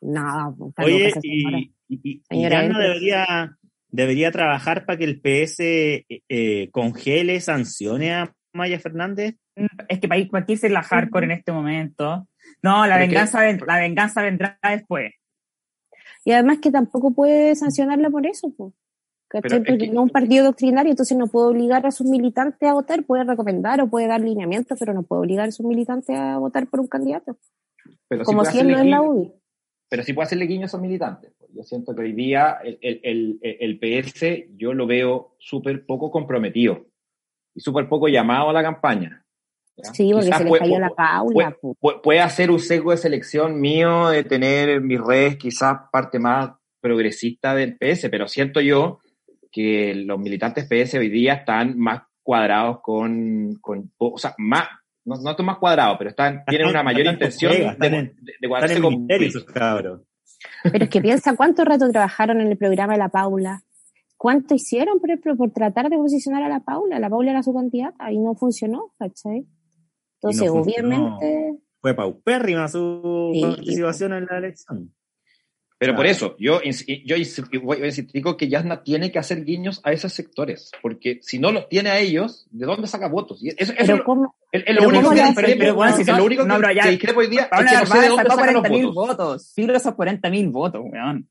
[0.00, 3.56] Nada, Oye, y, y, y debería,
[3.88, 9.36] debería trabajar para que el PS eh, eh, congele, sancione a Maya Fernández.
[9.56, 12.28] Mm, es que para, ir, para irse la hardcore en este momento.
[12.62, 15.12] No, la venganza, la venganza vendrá después.
[16.24, 18.72] Y además que tampoco puede sancionarla por eso, pues.
[19.28, 23.04] Porque no es un partido doctrinario, entonces no puede obligar a sus militantes a votar,
[23.04, 26.68] puede recomendar o puede dar lineamientos, pero no puede obligar a sus militantes a votar
[26.68, 27.36] por un candidato.
[28.24, 29.32] como si él no es la UDI.
[29.88, 31.32] Pero sí puede hacerle guiño a esos militantes.
[31.52, 36.86] Yo siento que hoy día el, el, el, PS yo lo veo súper poco comprometido
[37.54, 39.23] y súper poco llamado a la campaña.
[39.92, 41.56] Sí, porque se le cayó la paula.
[41.80, 46.52] Puede, puede, hacer un sesgo de selección mío de tener mis redes quizás parte más
[46.80, 49.00] progresista del PS, pero siento yo
[49.50, 54.68] que los militantes PS hoy día están más cuadrados con, con o sea, más,
[55.04, 59.06] no, no están más cuadrados, pero están, tienen una mayor intención de, de, cuadrarse con
[59.06, 63.62] Pero es que piensa cuánto rato trabajaron en el programa de la Paula,
[64.16, 66.98] cuánto hicieron, por ejemplo, por tratar de posicionar a la Paula.
[66.98, 69.46] La Paula era su candidata y no funcionó, ¿cachai?
[70.24, 71.58] Entonces, obviamente.
[71.80, 74.94] Fue paupérrima su participación en la elección.
[75.76, 77.16] Pero por eso, yo, yo
[78.12, 81.90] digo que Yasna tiene que hacer guiños a esos sectores, porque si no los tiene
[81.90, 83.44] a ellos, ¿de dónde saca votos?
[83.44, 83.74] Y eso.
[83.76, 88.54] Es, lo único que no, que hoy día es que no sé de dónde sacan
[88.54, 88.94] los votos.
[88.94, 89.46] votos.
[89.48, 91.28] Sí, esos 40.000 votos, weón.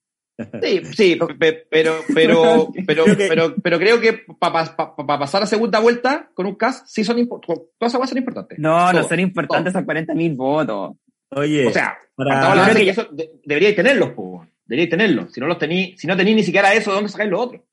[0.61, 5.79] Sí, sí, pero, pero, pero, pero, pero, creo que para pa, pa, pasar a segunda
[5.79, 7.65] vuelta con un CAS, sí son importantes.
[7.77, 8.57] Todas esas son importantes.
[8.57, 10.97] No, no son importantes esos 40.000 votos.
[11.29, 12.73] Oye, o sea, para...
[12.73, 13.07] que eso
[13.43, 14.45] deberíais tenerlos, po.
[14.65, 15.31] deberíais tenerlos.
[15.31, 17.63] Si no los tení, si no tenéis ni siquiera eso, ¿dónde sacáis lo otro?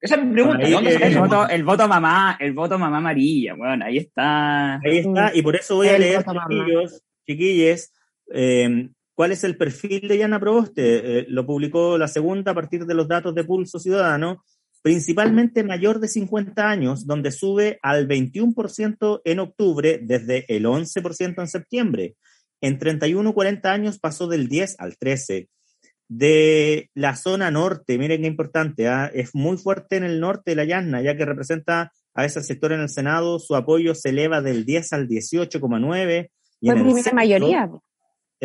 [0.00, 0.68] Esa es mi pregunta.
[0.68, 4.74] dónde el, voto, el voto mamá, el voto mamá amarilla, bueno, ahí está.
[4.76, 7.92] Ahí está, y por eso voy a leer, chiquillos, chiquilles,
[8.32, 11.20] eh, ¿Cuál es el perfil de Yana Proboste?
[11.20, 14.42] Eh, lo publicó la segunda a partir de los datos de Pulso Ciudadano,
[14.82, 21.48] principalmente mayor de 50 años, donde sube al 21% en octubre desde el 11% en
[21.48, 22.16] septiembre.
[22.60, 25.48] En 31-40 años pasó del 10 al 13.
[26.08, 29.10] De la zona norte, miren qué importante, ¿ah?
[29.12, 32.72] es muy fuerte en el norte de la Llana, ya que representa a ese sector
[32.72, 36.30] en el Senado, su apoyo se eleva del 10 al 18,9.
[36.60, 37.70] Fue primera mayoría.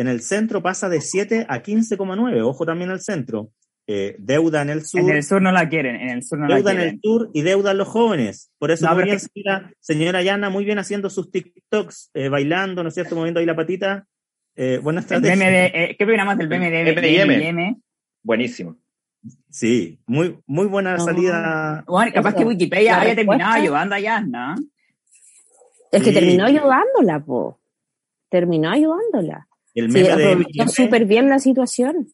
[0.00, 2.42] En el centro pasa de 7 a 15,9.
[2.42, 3.50] Ojo también al centro.
[3.86, 5.02] Eh, deuda en el sur.
[5.02, 6.88] En el sur no la quieren, en el sur no deuda la quieren.
[6.88, 8.50] en el sur y deuda en los jóvenes.
[8.58, 12.88] Por eso muy bien, señora, señora Yana, muy bien haciendo sus TikToks, eh, bailando, ¿no
[12.88, 13.14] es cierto?
[13.14, 14.06] Moviendo ahí la patita.
[14.56, 15.34] Eh, buena estrategia.
[15.34, 17.76] BMD, eh, ¿Qué más del BMD?
[18.22, 18.78] Buenísimo.
[19.50, 21.84] Sí, muy, muy buena salida.
[21.86, 24.56] Bueno, capaz que Wikipedia haya terminado ayudando a Yana.
[25.92, 27.60] Es que terminó ayudándola, po.
[28.30, 29.46] Terminó ayudándola.
[29.74, 32.08] El meme de súper bien la situación.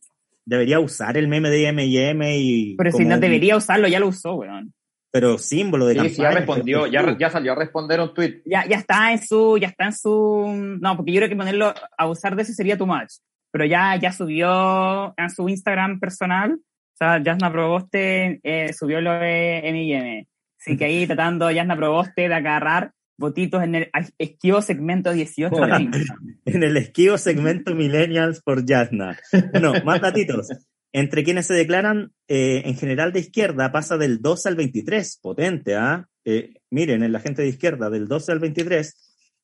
[0.44, 2.76] Debería usar el meme de M&M y...
[2.76, 4.72] Pero si no debería usarlo, ya lo usó, weón.
[5.10, 8.42] Pero símbolo de sí, Sí, ya respondió, ya, ya, salió a responder un tweet.
[8.44, 10.78] Ya, ya está en su, ya está en su...
[10.80, 13.14] No, porque yo creo que ponerlo, a usar de ese sería too much.
[13.50, 19.12] Pero ya, ya subió en su Instagram personal, o sea, Jasna Proboste eh, subió lo
[19.12, 20.28] de M&M.
[20.60, 25.56] Así que ahí tratando Jasna Proboste de agarrar votitos en el esquivo segmento 18
[26.44, 29.18] En el esquivo segmento Millennials por Yasna.
[29.52, 30.48] Bueno, más datitos.
[30.92, 35.74] Entre quienes se declaran eh, en general de izquierda pasa del 12 al 23, potente,
[35.74, 36.08] ¿ah?
[36.24, 36.54] ¿eh?
[36.70, 38.94] miren, en la gente de izquierda, del 12 al 23,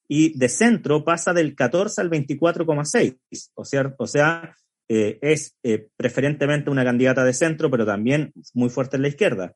[0.09, 3.19] y de centro pasa del 14 al 24,6,
[3.55, 4.55] o sea, o sea
[4.95, 9.55] eh, es eh, preferentemente una candidata de centro, pero también muy fuerte en la izquierda.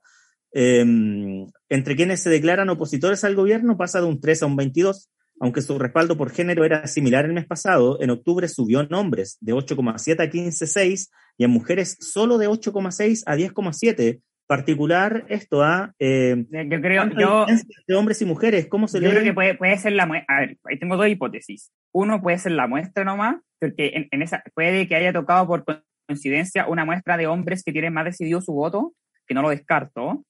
[0.58, 5.10] Em, entre quienes se declaran opositores al gobierno pasa de un 3 a un 22,
[5.38, 9.36] aunque su respaldo por género era similar el mes pasado, en octubre subió en hombres
[9.42, 14.22] de 8,7 a 15,6 y en mujeres solo de 8,6 a 10,7.
[14.46, 15.76] Particular esto a...
[15.76, 15.94] ¿ah?
[15.98, 17.44] Eh, yo creo, yo...
[17.86, 20.34] De hombres y mujeres, ¿cómo se Yo creo que puede, puede ser la muestra...
[20.34, 21.70] A ver, ahí tengo dos hipótesis.
[21.92, 25.66] Uno puede ser la muestra nomás, porque en, en esa puede que haya tocado por
[26.06, 28.94] coincidencia una muestra de hombres que tienen más decidido su voto,
[29.26, 30.24] que no lo descarto,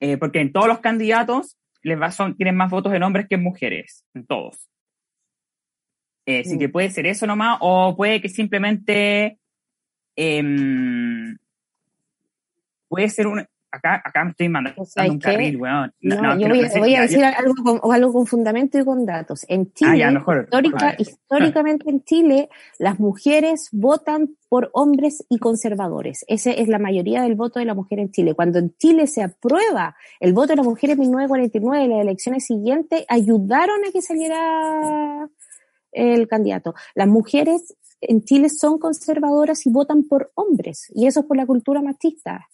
[0.00, 3.36] eh, porque en todos los candidatos les va, son, tienen más votos en hombres que
[3.36, 4.68] en mujeres, en todos.
[6.26, 6.72] Eh, así que mm.
[6.72, 9.38] puede ser eso nomás, o puede que simplemente
[10.16, 10.42] eh,
[12.88, 15.92] puede ser un, acá, acá me estoy mandando un carril, weón.
[16.00, 19.44] No, yo voy, a decir algo, con, algo con fundamento y con datos.
[19.48, 20.20] En ah, Chile,
[20.98, 26.24] históricamente en Chile, las mujeres votan por hombres y conservadores.
[26.28, 28.34] Esa es la mayoría del voto de la mujer en Chile.
[28.34, 33.04] Cuando en Chile se aprueba el voto de la mujer en 1949, las elecciones siguientes
[33.08, 35.28] ayudaron a que saliera
[35.92, 36.74] el candidato.
[36.94, 41.46] Las mujeres en Chile son conservadoras y votan por hombres, y eso es por la
[41.46, 42.48] cultura machista.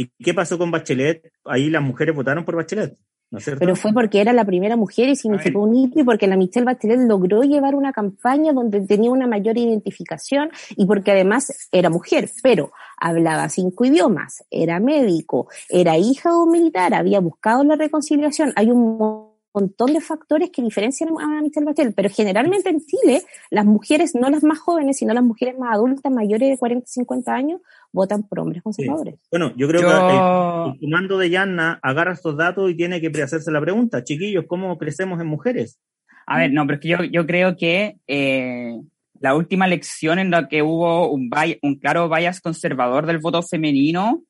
[0.00, 1.30] ¿Y qué pasó con Bachelet?
[1.44, 2.96] Ahí las mujeres votaron por Bachelet.
[3.30, 3.60] ¿no es cierto?
[3.60, 6.64] Pero fue porque era la primera mujer y significó un hito y porque la Michelle
[6.64, 12.30] Bachelet logró llevar una campaña donde tenía una mayor identificación y porque además era mujer,
[12.42, 18.52] pero hablaba cinco idiomas, era médico, era hija de un militar, había buscado la reconciliación.
[18.56, 23.64] Hay un montón de factores que diferencian a Michelle Bachelet, pero generalmente en Chile las
[23.64, 27.60] mujeres, no las más jóvenes, sino las mujeres más adultas, mayores de 40, 50 años,
[27.92, 29.20] votan por hombres conservadores.
[29.30, 33.50] Bueno, yo creo que el, comando de Yanna agarra estos datos y tiene que hacerse
[33.50, 35.80] la pregunta, chiquillos, ¿cómo crecemos en mujeres?
[36.26, 38.76] A ver, no, pero es que yo, yo creo que eh,
[39.18, 41.30] la última elección en la que hubo un,
[41.62, 44.22] un claro bias conservador del voto femenino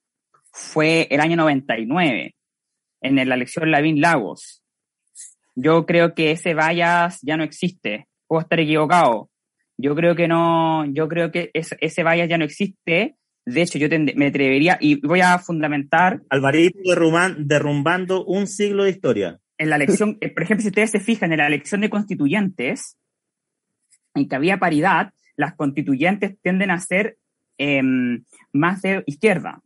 [0.53, 2.35] fue el año 99,
[3.03, 4.60] en la elección Lavín Lagos.
[5.63, 8.09] Yo creo que ese bias ya no existe.
[8.27, 9.29] Puedo estar equivocado.
[9.77, 13.17] Yo creo que no, yo creo que ese, ese bias ya no existe.
[13.45, 16.23] De hecho, yo me atrevería y voy a fundamentar.
[16.31, 16.79] Alvarito
[17.39, 19.39] derrumbando un siglo de historia.
[19.59, 22.97] En la elección, eh, por ejemplo, si ustedes se fijan en la elección de constituyentes,
[24.15, 27.19] en que había paridad, las constituyentes tienden a ser
[27.59, 29.61] em, más de izquierda.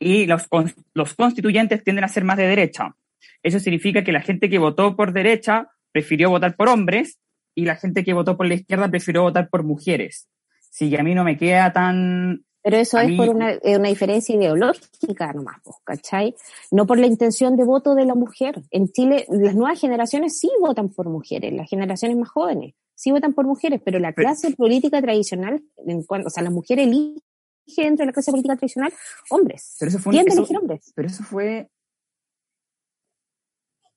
[0.00, 0.48] Y los,
[0.94, 2.96] los constituyentes tienden a ser más de derecha.
[3.42, 7.18] Eso significa que la gente que votó por derecha prefirió votar por hombres
[7.54, 10.28] y la gente que votó por la izquierda prefirió votar por mujeres.
[10.70, 12.44] Si a mí no me queda tan...
[12.64, 16.34] Pero eso es por una, una, diferencia ideológica nomás, pues, ¿cachai?
[16.70, 18.62] No por la intención de voto de la mujer.
[18.70, 23.32] En Chile, las nuevas generaciones sí votan por mujeres, las generaciones más jóvenes sí votan
[23.32, 27.20] por mujeres, pero la clase política tradicional, en cuanto, o sea, las mujeres eligen
[27.76, 28.92] dentro de la clase política tradicional
[29.30, 29.76] hombres.
[29.80, 30.92] Pero eso fue, elegir hombres.
[30.94, 31.68] Pero eso fue...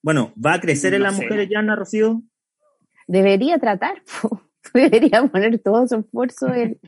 [0.05, 2.21] Bueno, ¿va a crecer en las mujeres, Yana, Rocío?
[3.07, 4.03] Debería tratar.
[4.73, 6.79] debería poner todo su esfuerzo en,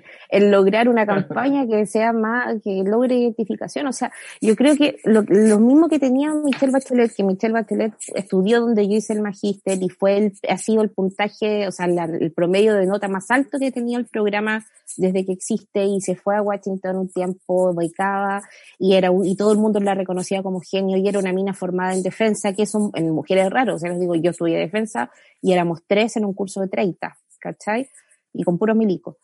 [0.52, 3.88] lograr una campaña que sea más, que logre identificación.
[3.88, 4.12] O sea,
[4.42, 5.24] yo creo que lo,
[5.60, 9.90] mismo que tenía Michelle Bachelet, que Michelle Bachelet estudió donde yo hice el magíster y
[9.90, 13.72] fue el, ha sido el puntaje, o sea, el promedio de nota más alto que
[13.72, 14.66] tenía el programa
[14.96, 18.42] desde que existe y se fue a Washington un tiempo, becaba
[18.80, 21.94] y era y todo el mundo la reconocía como genio y era una mina formada
[21.94, 25.12] en defensa, que son en mujeres raras, o sea, les digo, yo estudié defensa
[25.42, 27.90] y éramos tres en un curso de 30 ¿cachai?
[28.34, 29.18] Y con puro milico.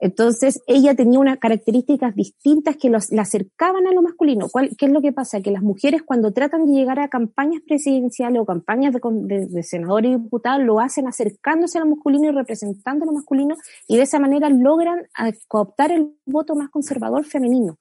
[0.00, 4.48] Entonces, ella tenía unas características distintas que la acercaban a lo masculino.
[4.50, 5.42] ¿Cuál, ¿Qué es lo que pasa?
[5.42, 10.12] Que las mujeres cuando tratan de llegar a campañas presidenciales o campañas de, de, senadores
[10.12, 13.56] y diputados, lo hacen acercándose a lo masculino y representando a lo masculino
[13.86, 15.06] y de esa manera logran
[15.48, 17.76] cooptar el voto más conservador femenino.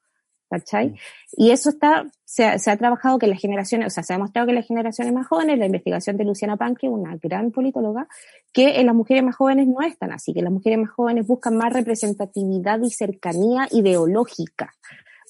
[0.50, 0.96] ¿Cachai?
[1.38, 4.18] Y eso está, se ha, se ha, trabajado que las generaciones, o sea, se ha
[4.18, 8.08] demostrado que las generaciones más jóvenes, la investigación de Luciana Panque, una gran politóloga,
[8.52, 11.28] que en las mujeres más jóvenes no es tan así, que las mujeres más jóvenes
[11.28, 14.74] buscan más representatividad y cercanía ideológica,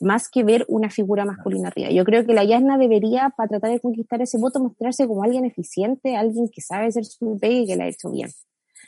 [0.02, 1.90] más que ver una figura masculina arriba.
[1.90, 5.44] Yo creo que la Yasna debería, para tratar de conquistar ese voto, mostrarse como alguien
[5.44, 8.30] eficiente, alguien que sabe hacer su pega y que la ha hecho bien.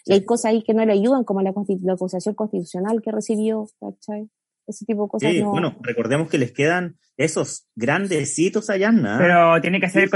[0.05, 1.53] Y hay cosas ahí que no le ayudan, como la,
[1.83, 4.29] la acusación constitucional que recibió, ¿cachai?
[4.71, 5.31] Ese tipo de cosas.
[5.31, 9.17] Sí, bueno, recordemos que les quedan esos grandecitos allá, ¿no?
[9.17, 10.09] Pero tiene que ser...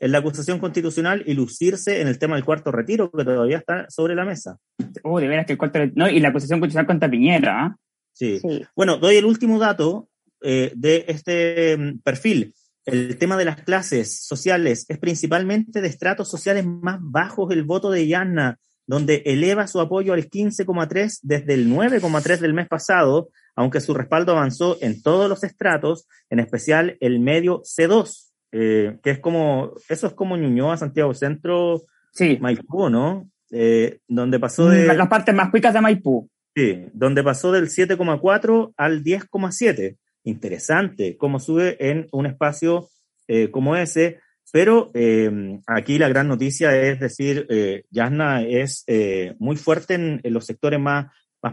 [0.00, 3.86] En la, acusación constitucional y lucirse en el tema del cuarto retiro, que todavía está
[3.88, 4.58] sobre la mesa.
[5.02, 7.64] Oh, de veras que el cuarto No, y la acusación constitucional contra Piñera.
[7.64, 7.76] ¿ah?
[8.12, 8.40] Sí.
[8.76, 10.08] Bueno, doy el último dato
[10.42, 12.54] eh, de este mm, perfil.
[12.84, 17.90] El tema de las clases sociales es principalmente de estratos sociales más bajos el voto
[17.90, 23.80] de Yanna, donde eleva su apoyo al 15,3 desde el 9,3 del mes pasado, aunque
[23.80, 29.18] su respaldo avanzó en todos los estratos, en especial el medio C2, eh, que es
[29.18, 31.82] como, eso es como Ñuñoa, Santiago Centro,
[32.12, 32.38] sí.
[32.40, 33.30] Maipú, ¿no?
[33.50, 34.86] Eh, donde pasó de...
[34.86, 36.28] Las partes más cuicas de Maipú.
[36.54, 39.96] Sí, donde pasó del 7,4 al 10,7.
[40.22, 42.88] Interesante cómo sube en un espacio
[43.26, 44.20] eh, como ese.
[44.54, 50.20] Pero eh, aquí la gran noticia es decir, eh, Yasna es eh, muy fuerte en,
[50.22, 51.06] los sectores más,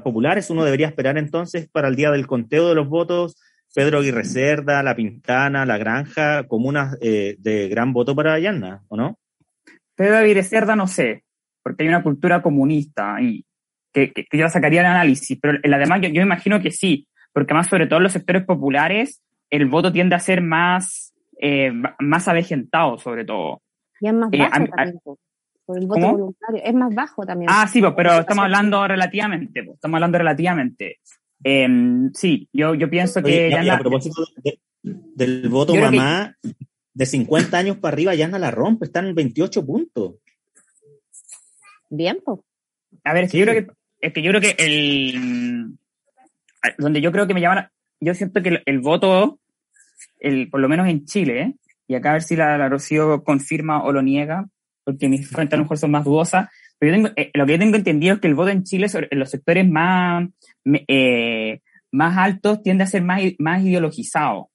[0.03, 0.51] populares.
[0.51, 3.41] Uno debería esperar entonces para el día del conteo de los votos
[3.73, 8.95] Pedro Aguirre Cerda, La Pintana, La Granja, comunas eh, de gran voto para Yasna, ¿o
[8.95, 9.17] no?
[9.95, 11.23] Pedro Aguirre Cerda no sé,
[11.63, 13.43] porque hay una cultura comunista y
[13.91, 17.07] que, que, yo sacaría el análisis, pero en la demás yo, yo imagino que sí,
[17.33, 21.10] porque más sobre todo en los sectores populares el voto tiende a ser más
[21.41, 23.63] eh, más avejentado sobre todo.
[23.99, 24.99] Y es más eh, bajo también,
[25.65, 26.61] por el voto voluntario.
[26.63, 27.49] Es más bajo también.
[27.51, 30.99] Ah, sí, pues, pero estamos hablando relativamente, pues, estamos hablando relativamente.
[31.43, 33.49] Em, sí, yo, yo pienso que...
[33.49, 34.23] ya a propósito
[34.83, 36.37] del voto mamá,
[36.93, 40.15] de 50 años para arriba, ya no la rompe, están en 28 puntos.
[41.89, 42.39] Bien, pues.
[43.03, 45.77] A ver, es que yo creo que, es que yo creo que el...
[46.77, 47.67] Donde yo creo que me llaman...
[47.99, 49.40] Yo siento que el voto
[50.21, 51.55] el, por lo menos en Chile,
[51.87, 54.47] y acá a ver si la, la, Rocío confirma o lo niega,
[54.85, 56.49] porque mis fuentes a lo mejor son más dudosas,
[56.79, 58.87] pero yo tengo, eh, lo que yo tengo entendido es que el voto en Chile,
[58.91, 60.27] en los sectores más,
[60.87, 61.59] eh,
[61.91, 64.49] más altos, tiende a ser más, más ideologizado.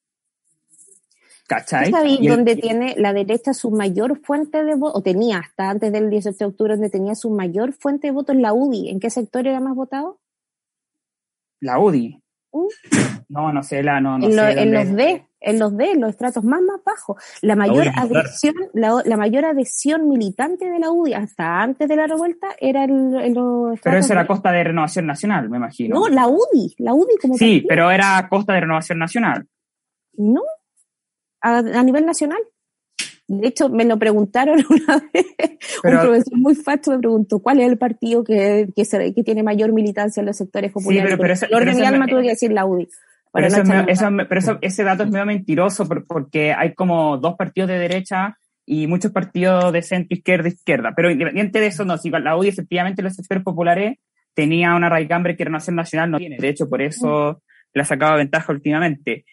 [1.46, 1.92] ¿Cachai?
[1.92, 4.98] ¿Sabes dónde tiene la derecha su mayor fuente de voto?
[4.98, 8.32] O tenía hasta antes del 18 de octubre, donde tenía su mayor fuente de voto
[8.32, 8.88] en la UDI.
[8.90, 10.18] ¿En qué sector era más votado?
[11.60, 12.20] La UDI.
[13.28, 16.10] No, no sé, la, no, no en, lo- los D, en los D, en los
[16.10, 17.16] estratos más más bajos.
[17.42, 22.06] La mayor adhesión, la, la mayor adhesión militante de la UDI hasta antes de la
[22.06, 25.96] revuelta era el, en los Pero estratos eso era costa de renovación nacional, me imagino.
[25.98, 27.66] No, la UDI, la UDI como sí, partido.
[27.68, 29.46] pero era costa de renovación nacional.
[30.14, 30.42] No,
[31.42, 32.38] a, a nivel nacional.
[33.28, 35.26] De hecho, me lo preguntaron una vez.
[35.82, 39.22] Pero- un profesor muy facho me preguntó cuál es el partido que, que, se- que
[39.24, 41.04] tiene mayor militancia en los sectores populares.
[41.10, 42.88] pero- pero eso- pero de alma me- tuve que decir la UDI.
[43.32, 47.18] Pero, eso no eso pero eso- ese dato es medio mentiroso por- porque hay como
[47.18, 50.92] dos partidos de derecha y muchos partidos de centro, izquierda, izquierda.
[50.96, 53.98] Pero independiente de eso, no, si la UDI efectivamente en los sectores populares
[54.34, 56.36] tenía una raicambre que Renovación Nacional no tiene.
[56.38, 57.42] De hecho, por eso
[57.74, 59.24] la sacaba ventaja últimamente.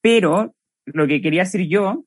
[0.00, 0.54] Pero
[0.86, 2.04] lo que quería decir yo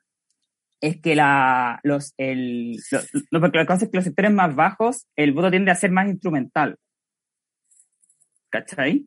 [0.82, 3.00] es que la, los, el, lo,
[3.32, 5.92] lo- porque la cosa es que los sectores más bajos, el voto tiende a ser
[5.92, 6.78] más instrumental.
[8.50, 9.06] ¿Cachai?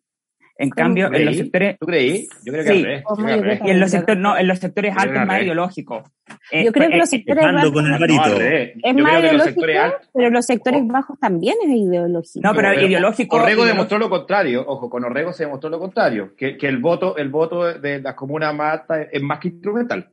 [0.59, 2.29] En ¿Cómo cambio, en los sectores, ¿Tú creí?
[2.45, 2.77] Yo creo que Sí.
[2.81, 3.03] al revés.
[3.05, 3.61] ¿Cómo Yo creo que revés.
[3.65, 6.05] y en los sectores, no, en los sectores altos que es más ideológico.
[6.53, 8.11] Eh, Yo creo que eh, los eh, sectores Ando con bajos es Yo más creo
[8.13, 10.11] que los ideológico, sectores altos.
[10.13, 10.93] pero los sectores Oh.
[10.93, 12.41] bajos también es ideológico.
[12.47, 13.37] No, pero ideológico.
[13.37, 14.65] Orrego demostró lo contrario.
[14.67, 16.35] Ojo, con Orrego se demostró lo contrario.
[16.37, 20.11] Que, que el voto el voto de las comunas más altas es más que instrumental.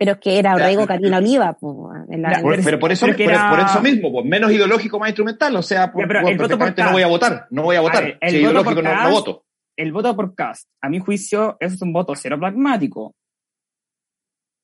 [0.00, 0.64] Pero es que era Ya.
[0.64, 1.52] Orrego Karina Oliva.
[1.52, 4.50] po, en la- Ya, Por- pero- por eso, por, era- por eso mismo, pues, menos
[4.50, 5.54] ideológico, más instrumental.
[5.56, 7.46] O sea, por, Ya, pero por- el voto por perfectamente no voy a votar.
[7.50, 8.04] No voy a votar.
[8.04, 9.44] ver, el si voto por ideológico, no, no voto.
[9.76, 13.14] El voto por cast, a mi juicio, eso es un voto cero pragmático.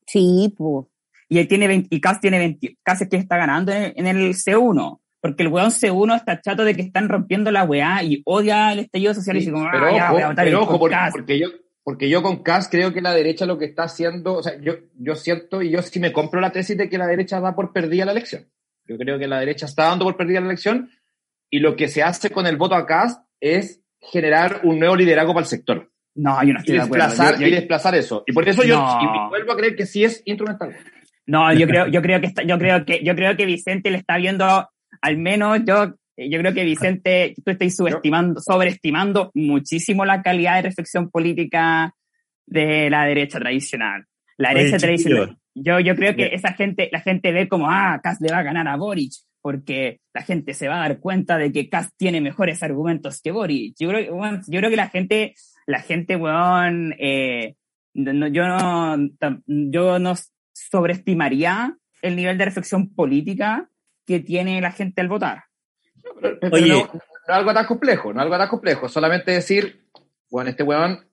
[0.07, 0.87] Sí, pues.
[1.29, 3.93] Y él tiene 20, y Cast tiene 20, Cast es que está ganando en el,
[3.97, 5.01] en el C1.
[5.21, 8.79] Porque el weón C1 está chato de que están rompiendo la weá y odia el
[8.81, 10.79] estallido social y Sí, dice como, pero ah, ya, ojo, voy a votar pero ojo,
[10.79, 11.49] por porque yo,
[11.87, 14.75] porque yo con Cas creo que la derecha lo que está haciendo, o sea, yo,
[14.99, 17.73] yo siento y yo sí me compro la tesis de que la derecha da por
[17.73, 18.49] perdida la elección.
[18.87, 20.91] Yo creo que la derecha está dando por perdida la elección
[21.49, 25.33] y lo que se hace con el voto a Cas es generar un nuevo liderazgo
[25.33, 27.07] para el sector No, yo no y estoy de acuerdo.
[27.07, 28.25] desplazar, Yo- yo- y desplazar eso.
[28.27, 30.75] Y por eso yo y vuelvo a creer que sí es instrumental.
[31.27, 33.99] No, yo creo, yo creo que está, yo creo que, yo creo que Vicente le
[33.99, 34.69] está viendo,
[35.03, 40.63] al menos yo, yo creo que Vicente, tú estás subestimando, sobreestimando muchísimo la calidad de
[40.63, 41.95] reflexión política
[42.47, 44.05] de la derecha tradicional.
[44.39, 44.99] La Oye, derecha chiquillos.
[45.09, 45.39] tradicional.
[45.55, 48.43] Yo, yo creo que esa gente, la gente ve como, ah, Kass le va a
[48.43, 52.21] ganar a Boric, porque la gente se va a dar cuenta de que Kass tiene
[52.21, 53.75] mejores argumentos que Boric.
[53.79, 55.35] Yo creo, weón, yo creo que la gente,
[55.67, 57.55] la gente, weón, eh,
[57.95, 58.97] no- yo no,
[59.47, 60.15] yo no
[60.53, 63.69] sobreestimaría el nivel de reflexión política
[64.07, 65.45] que tiene la gente al votar.
[66.21, 66.69] Pero- pero Oye.
[66.69, 68.89] no, no es algo tan complejo, no es algo tan complejo.
[68.89, 69.87] Solamente decir,
[70.31, 71.07] bueno, este weón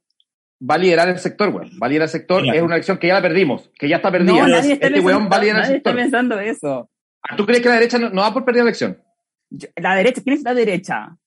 [0.61, 1.69] va a liderar el sector, weón.
[1.81, 2.55] Va a liderar el sector, Mira.
[2.55, 4.31] es una elección que ya la perdimos, que ya está perdida.
[4.33, 5.95] No, nadie está este weón va a liderar el nadie está sector.
[6.03, 6.89] pensando eso.
[7.37, 9.01] ¿Tú crees que la derecha no, no va por perdida la elección?
[9.49, 11.17] Yo- La derecha, ¿quién es la derecha?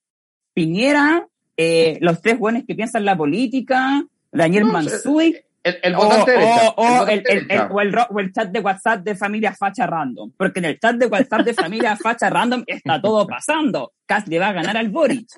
[0.55, 5.37] Piñera, eh, los tres buenos que piensan la política, Daniel No, Mansuy,
[5.67, 6.69] El, el o, votante o- derecha.
[6.77, 7.69] o el el, votante el- el- derecha.
[7.75, 10.33] o el ro- o el chat de WhatsApp de familia facha random.
[10.37, 13.93] Porque en el chat de WhatsApp de familia facha random está todo pasando.
[14.07, 15.29] Cast le va a ganar al Boric.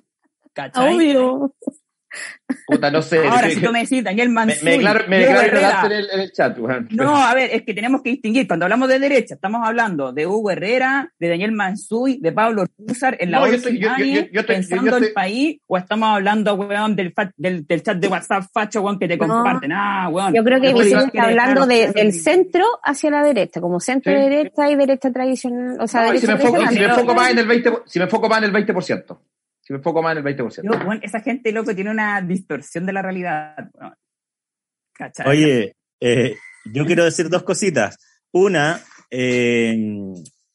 [0.52, 0.94] ¿Cachai?
[0.94, 1.54] Obvio.
[2.66, 3.18] Puta, no sé.
[3.26, 6.20] Ahora, si tú me decís Daniel me, Mansuy, me declaro, me declaro en el, en
[6.20, 6.56] el chat.
[6.90, 8.46] No, a ver, es que tenemos que distinguir.
[8.46, 13.16] Cuando hablamos de derecha, estamos hablando de Hugo Herrera, de Daniel Mansuy, de Pablo Rúzar
[13.20, 15.14] en la No, yo estoy- yo- yo- yo- yo estoy- pensando yo- yo el estoy-
[15.14, 19.08] país, o estamos hablando, weón, del, fa- del, del chat de WhatsApp facho, weón, que
[19.08, 19.26] te No.
[19.26, 19.72] comparten.
[19.72, 20.32] Ah, weón.
[20.34, 24.18] Yo creo que Vicente está hablando de- del centro hacia la derecha, como centro Sí.
[24.18, 25.76] derecha y derecha tradicional.
[25.80, 26.74] O sea, No, si derecha me enfoco, tradicional.
[26.74, 29.20] si me enfoco más en el 20, si me enfoco más en el 20%.
[29.68, 30.62] Si me enfoco más en el 20%.
[30.62, 33.68] Yo, weón, esa gente, loco, tiene una distorsión de la realidad.
[35.26, 36.36] Oye, eh,
[36.72, 37.98] yo quiero decir dos cositas.
[38.32, 39.76] Una, eh,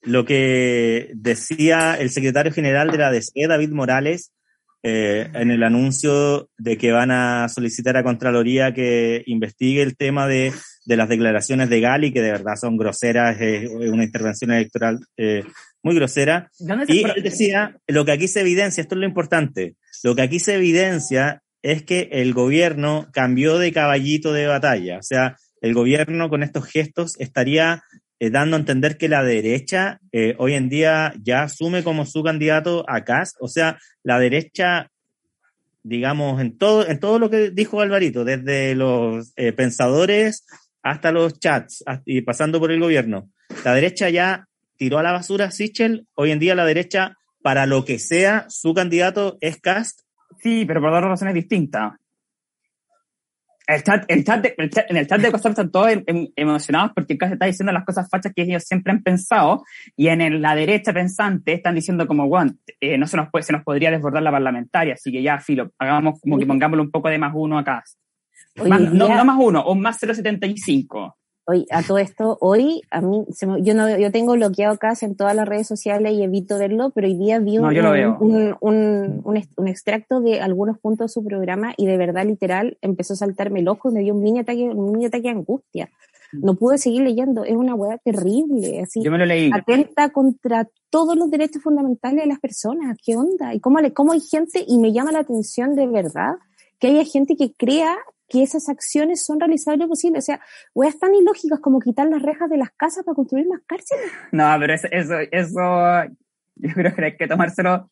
[0.02, 4.34] lo que decía el secretario general de la DC, David Morales,
[4.82, 10.26] eh, en el anuncio de que van a solicitar a Contraloría que investigue el tema
[10.26, 10.52] de,
[10.86, 15.44] de las declaraciones de Gali, que de verdad son groseras, es una intervención electoral eh,
[15.84, 16.50] muy grosera.
[16.60, 20.16] ¿Dónde se Y él decía, lo que aquí se evidencia, esto es lo importante, lo
[20.16, 24.98] que aquí se evidencia es que el gobierno cambió de caballito de batalla.
[24.98, 27.84] O sea, el gobierno con estos gestos estaría
[28.20, 32.22] eh, dando a entender que la derecha eh, hoy en día ya asume como su
[32.22, 33.36] candidato a Cas.
[33.40, 34.92] O sea, la derecha,
[35.84, 40.46] digamos, en todo, en todo lo que dijo Alvarito, desde los eh, pensadores
[40.82, 43.30] hasta los chats y pasando por el gobierno,
[43.64, 44.48] la derecha ya
[44.78, 46.08] tiró a la basura a Sichel.
[46.16, 50.02] Hoy en día la derecha, para lo que sea, su candidato es Cast.
[50.42, 51.94] Sí, pero por dos razones distintas.
[53.66, 56.04] El chat, el chat, de, el chat en el chat de WhatsApp están todos em,
[56.06, 59.64] em, emocionados porque casi está diciendo las cosas fachas que ellos siempre han pensado
[59.96, 62.52] y en el, la derecha pensante están diciendo como, bueno,
[62.82, 65.72] eh, no se nos puede, se nos podría desbordar la parlamentaria, así que ya, filo,
[65.78, 67.84] hagamos como que pongámosle un poco de más uno acá.
[68.68, 71.16] Más, no, no, más uno, o más 0,75.
[71.46, 75.06] Hoy, a todo esto, hoy, a mí, se me, yo no, yo tengo bloqueado casi
[75.06, 77.66] en todas las redes sociales y evito verlo, pero hoy día vi un,
[78.22, 79.22] un, un,
[79.58, 83.60] un, extracto de algunos puntos de su programa y de verdad, literal, empezó a saltarme
[83.60, 85.90] el ojo y me dio un mini ataque, un mini ataque de angustia.
[86.32, 86.46] Mm.
[86.46, 89.02] No pude seguir leyendo, es una hueá terrible, así.
[89.04, 89.52] Yo me lo leí.
[89.54, 93.54] Atenta contra todos los derechos fundamentales de las personas, ¿qué onda?
[93.54, 96.36] ¿Y cómo, le, cómo hay gente, y me llama la atención de verdad,
[96.80, 97.98] que haya gente que crea
[98.28, 100.20] que esas acciones son realizables posible.
[100.20, 100.42] O sea,
[100.74, 104.12] weas tan ilógicas como quitar las rejas de las casas para construir más cárceles.
[104.32, 105.60] No, pero eso, eso, eso
[106.56, 107.90] yo creo que hay que tomárselo.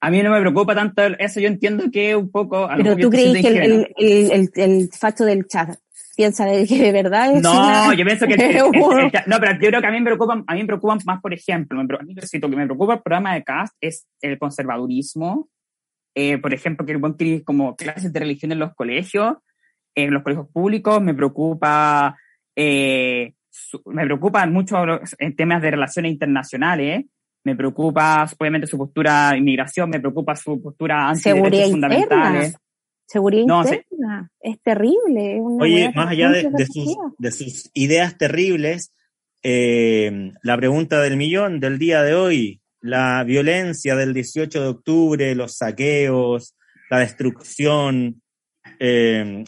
[0.00, 2.68] A mí no me preocupa tanto eso, yo entiendo que un poco...
[2.76, 5.78] Pero tú crees que el, el, el, el, facto del chat
[6.16, 8.36] piensa de que de verdad es No, yo pienso que...
[9.26, 11.32] no, pero yo creo que a mí me preocupan, a mí me preocupan más, por
[11.32, 15.48] ejemplo, a mí lo que me preocupa el programa de CAST es el conservadurismo,
[16.14, 19.36] eh, por ejemplo, que el buen como clases de religión en los colegios,
[19.96, 22.16] en los colegios públicos, me preocupa,
[22.54, 23.32] eh,
[23.86, 24.76] me preocupan mucho
[25.18, 27.06] en temas de relaciones internacionales,
[27.42, 32.56] me preocupa obviamente su postura de inmigración, me preocupa su postura anti Seguridad fundamentales.
[33.08, 35.40] Seguridad interna, es terrible.
[35.40, 38.92] Oye, más allá de, sus, de, sus, ideas terribles,
[39.44, 45.34] eh, la pregunta del millón del día de hoy, la violencia del 18 de octubre,
[45.36, 46.56] los saqueos,
[46.90, 48.22] la destrucción,
[48.80, 49.44] eh,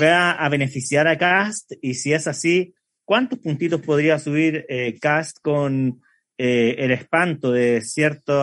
[0.00, 2.74] va a beneficiar a Cast y si es así,
[3.04, 6.00] ¿cuántos puntitos podría subir eh, Cast con
[6.38, 8.42] eh, el espanto de cierto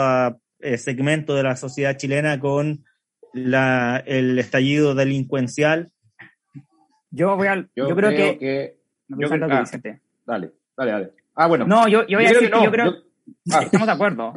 [0.59, 2.85] eh, segmento de la sociedad chilena con
[3.33, 5.91] la, el estallido delincuencial?
[7.11, 8.77] Yo voy a, yo, creo, que,
[9.07, 9.63] yo creo, ah,
[10.25, 11.11] dale, dale, dale.
[11.33, 11.65] Ah, bueno.
[11.65, 12.95] No, yo, yo voy a decir que, no, yo creo
[13.51, 13.61] ah.
[13.63, 14.33] estamos de acuerdo.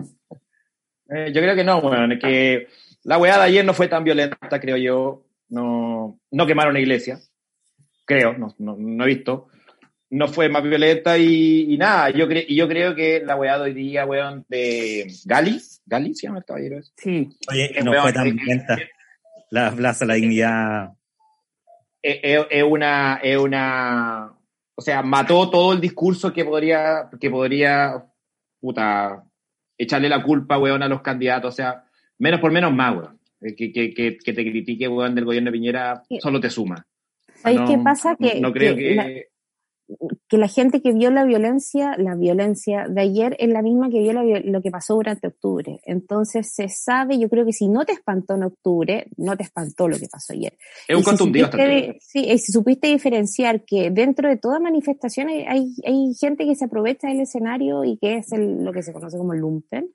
[1.09, 2.69] yo creo que no, bueno, que
[3.05, 7.21] la weá de ayer no fue tan violenta, creo yo no, no quemaron la iglesia,
[8.07, 9.49] creo, no, no, he visto.
[10.09, 13.65] No fue más violenta y, nada, yo, cre y yo creo que la weá de
[13.65, 16.81] hoy día, weón, de Gali, Gali se llama el caballero.
[16.97, 17.29] Sí.
[17.51, 18.79] Oye, no fue tan violenta.
[19.51, 20.93] La Plaza La Dignidad.
[22.03, 24.33] Es, una, es una,
[24.75, 28.05] o sea, mató todo el discurso que podría, que podría,
[28.61, 29.23] puta,
[29.79, 31.85] echarle la culpa, weón, a los candidatos, o sea,
[32.19, 33.22] menos por menos más, weón.
[33.43, 36.87] Eh, que, que, que, te critique, weón, del gobierno de Piñera, solo te suma.
[37.35, 38.17] ¿Sabes qué pasa?
[38.17, 38.95] Que, no, creo que...
[38.95, 39.09] La,
[40.29, 44.01] que la gente que vio la violencia, la violencia de ayer es la misma que
[44.01, 45.81] vio lo que pasó durante octubre.
[45.85, 49.89] Entonces se sabe, yo creo que si no te espantó en octubre, no te espantó
[49.89, 50.57] lo que pasó ayer.
[50.89, 55.75] Es un contundido si Sí, y si supiste diferenciar que dentro de toda manifestación hay,
[55.85, 59.19] hay, gente que se aprovecha del escenario y que es el, lo que se conoce
[59.19, 59.91] como el lumpen,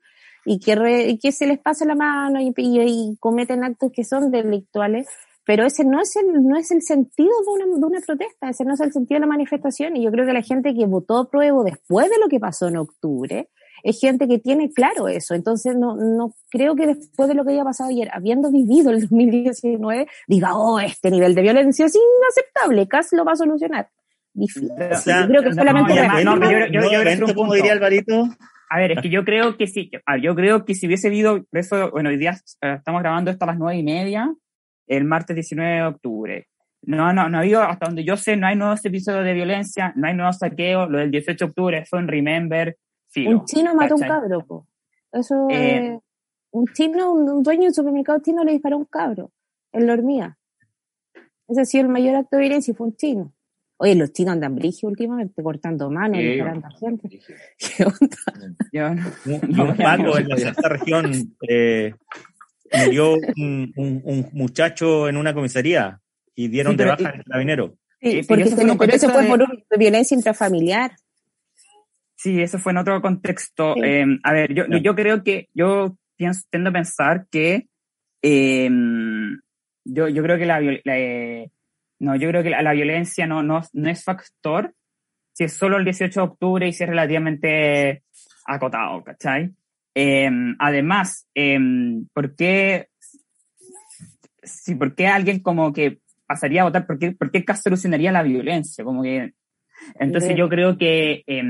[0.48, 5.06] y que, que se les pasa la mano y, y, cometen actos que son delictuales,
[5.44, 8.64] pero ese no es el, no es el sentido de una, de una protesta, ese
[8.64, 11.28] no es el sentido de la manifestación y yo creo que la gente que votó
[11.28, 13.50] pruebo después de lo que pasó en octubre,
[13.82, 15.34] es gente que tiene claro eso.
[15.34, 19.02] Entonces, no, no creo que después de lo que haya pasado ayer, habiendo vivido el
[19.02, 23.88] 2019, diga, oh, este nivel de violencia es inaceptable, CAS lo va a solucionar.
[24.32, 24.70] Difícil.
[24.76, 25.94] creo que solamente...
[26.24, 26.36] No,
[26.70, 28.28] yo, como diría Alvarito,
[28.70, 29.90] a ver, es que yo creo que sí,
[30.20, 33.48] yo creo que si hubiese habido, eso, bueno, hoy día eh, estamos grabando esto a
[33.48, 34.34] las nueve y media,
[34.86, 36.48] el martes 19 de octubre.
[36.82, 39.92] No, no, no ha habido, hasta donde yo sé, no hay nuevos episodios de violencia,
[39.96, 42.76] no hay nuevos saqueos, lo del 18 de octubre fue en Remember.
[43.26, 44.66] un chino mató a un cabro, po.
[45.12, 45.98] Eso, eh,
[46.50, 49.32] un chino, un, dueño de un supermercado chino le disparó a un cabro,
[49.72, 50.38] en la hormiga.
[51.48, 53.32] Ese ha sido el mayor acto de violencia y fue un chino.
[53.80, 57.08] Oye, los chinos andan brigio últimamente, cortando manos, disparando a gente.
[58.72, 59.12] ¿Qué onda?
[59.24, 61.94] un, Paco en esta región eh,
[62.72, 66.00] murió un, un, muchacho en una comisaría
[66.34, 67.76] y dieron de baja al carabinero.
[68.00, 70.92] Sí, porque eso fue, eso fue por violencia intrafamiliar.
[72.16, 73.76] Sí, eso fue en otro contexto.
[73.76, 77.68] Eh, a ver, yo, yo creo que, yo pienso, tendo a pensar que,
[78.22, 78.68] eh,
[79.84, 81.48] yo, yo creo que la, la
[82.00, 84.74] no, yo creo que la, violencia no, no, no, es factor
[85.32, 88.02] si es solo el 18 de octubre y si es relativamente
[88.46, 89.50] acotado, ¿cachai?
[89.94, 91.58] Em, además, eh,
[92.12, 92.88] ¿por qué,
[94.42, 96.86] si, ¿por qué alguien como que pasaría a votar?
[96.86, 98.84] ¿Por qué, por qué solucionaría la violencia?
[98.84, 99.32] Como que,
[99.98, 101.42] entonces yo creo que, eh,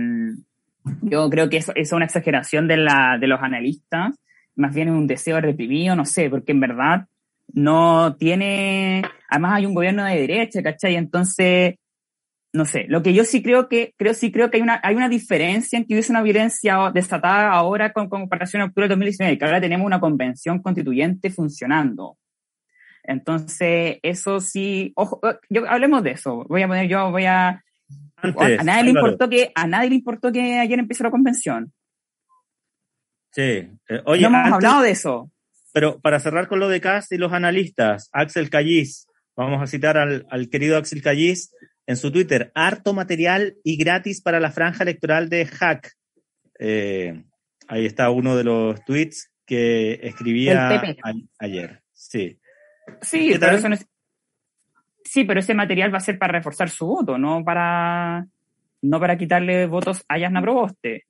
[1.02, 4.18] yo creo que eso, es una exageración de, la, de los analistas,
[4.54, 7.06] más bien es un deseo reprimido, no sé, porque en verdad
[7.52, 10.96] no tiene, además hay un gobierno de derecha, ¿cachai?
[10.96, 11.76] Entonces,
[12.52, 14.94] no sé, lo que yo sí creo que, creo, sí creo que hay una, hay
[14.94, 19.38] una diferencia en que hubiese una violencia desatada ahora con, comparación a octubre de 2019,
[19.38, 22.16] que ahora tenemos una convención constituyente funcionando.
[23.02, 26.44] Entonces, eso sí, ojo, eh, yo, hablemos de eso.
[26.48, 27.62] Voy a poner, yo voy a,
[28.22, 31.72] a nadie le importó que, a nadie le importó que ayer empezó la convención.
[33.30, 33.42] Sí.
[33.88, 35.30] Eh, oye, no hemos hablado de eso.
[35.78, 39.06] Pero para cerrar con lo de Cast y los analistas, Axel Callis,
[39.36, 41.54] vamos a citar al, al querido Axel Callis,
[41.86, 45.92] en su Twitter, harto material y gratis para la franja electoral de Hack.
[46.58, 47.22] Eh,
[47.68, 50.82] ahí está uno de los tweets que escribía
[51.38, 51.80] ayer.
[51.92, 52.40] Sí.
[53.00, 53.76] Sí, pero
[55.04, 58.26] sí, pero ese material va a ser para reforzar su voto, no para,
[58.82, 61.04] no para quitarle votos a Yasna Proboste.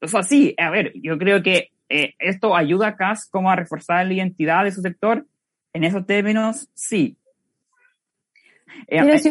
[0.00, 3.56] O sea, sí, a ver, yo creo que eh, esto ayuda a CAS como a
[3.56, 5.26] reforzar la identidad de su sector.
[5.72, 7.16] En esos términos, sí,
[8.88, 9.30] eh, Pero si,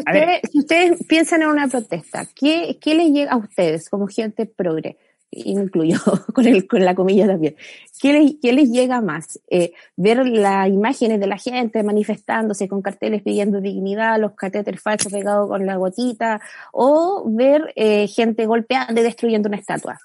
[0.54, 4.98] ustedes, piensan en una protesta, ¿qué, ¿qué les llega a ustedes como gente progre?
[5.32, 6.00] incluyo
[6.34, 7.56] con, el, con la comilla también.
[8.02, 9.40] ¿Qué les, qué les llega más?
[9.50, 15.12] Eh, ¿Ver las imágenes de la gente manifestándose con carteles pidiendo dignidad, los catéteres falsos
[15.12, 16.42] pegados con la gotita,
[16.74, 20.00] o ver eh, gente golpeando y destruyendo una estatua?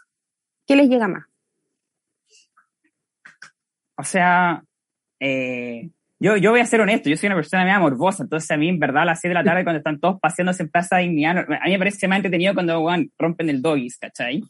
[0.66, 1.24] ¿Qué les llega más?
[3.96, 4.62] O sea,
[5.20, 8.56] eh, yo, yo voy a ser honesto, yo soy una persona media morbosa, entonces a
[8.56, 10.98] mí en verdad a las 6 de la tarde cuando están todos paseándose en Plaza
[10.98, 12.86] Dignidad, a mí me parece más entretenido cuando
[13.18, 14.42] rompen el doggies, ¿cachai?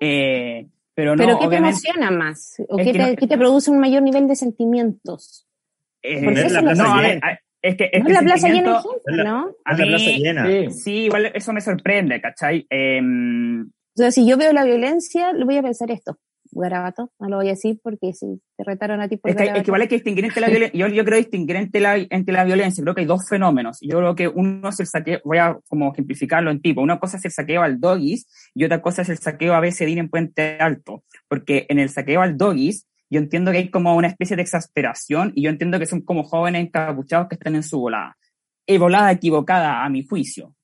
[0.00, 2.56] Eh, pero no, ¿Pero qué te emociona más?
[2.68, 5.46] ¿O qué, te, ¿qué, te, produce un mayor nivel de sentimientos?
[6.02, 9.50] Eh, no, es que, es, la plaza llena de gente, ¿no?
[9.64, 10.70] A la plaza llena.
[10.70, 12.66] Sí, igual eso me sorprende, ¿cachai?
[12.70, 16.18] Eh, o sea, si yo veo la violencia, lo voy a pensar esto
[16.52, 19.44] garabato, no lo voy a decir porque si te retaron a ti por es que,
[19.44, 22.34] es que vale que distinguir entre la violencia, yo, yo creo distinguir entre la, entre
[22.34, 25.38] la violencia, creo que hay dos fenómenos, yo creo que uno es el saqueo, voy
[25.38, 29.02] a como ejemplificarlo en tipo, una cosa es el saqueo al doggies y otra cosa
[29.02, 33.20] es el saqueo a BCDIN en Puente Alto, porque en el saqueo al doggies yo
[33.20, 36.66] entiendo que hay como una especie de exasperación y yo entiendo que son como jóvenes
[36.66, 38.16] encapuchados que están en su volada.
[38.66, 40.54] Y volada equivocada a mi juicio.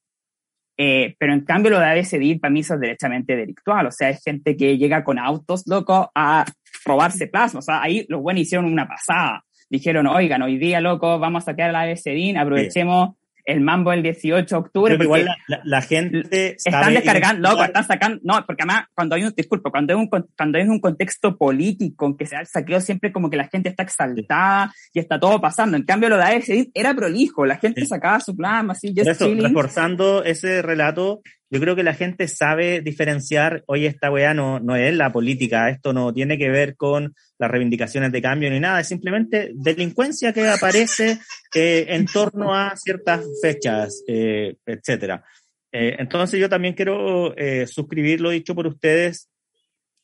[0.76, 4.10] Eh, pero en cambio lo de ABCD para mí eso es derechamente delictual, o sea,
[4.10, 6.44] es gente que llega con autos, loco, a
[6.84, 11.18] robarse plasma, o sea, ahí los buenos hicieron una pasada, dijeron, oigan, hoy día, loco,
[11.20, 14.94] vamos a saquear la ABCD, aprovechemos el mambo del 18 de octubre.
[14.94, 15.28] Porque igual
[15.64, 19.94] la, gente están descargando, loco, están sacando, no, porque además cuando hay un, disculpo, cuando
[19.94, 23.30] hay un, cuando hay un contexto político en que se da el saqueo siempre como
[23.30, 25.76] que la gente está exaltada y está todo pasando.
[25.76, 30.24] En cambio lo de AFC era prolijo, la gente sacaba su plasma, así, eso, reforzando
[30.24, 34.94] ese relato, yo creo que la gente sabe diferenciar, oye, esta weá no, no es
[34.94, 38.88] la política, esto no tiene que ver con las reivindicaciones de cambio ni nada, es
[38.88, 41.18] simplemente delincuencia que aparece
[41.54, 45.24] eh, en torno a ciertas fechas, eh, etcétera.
[45.70, 49.28] Eh, entonces yo también quiero eh, suscribir lo dicho por ustedes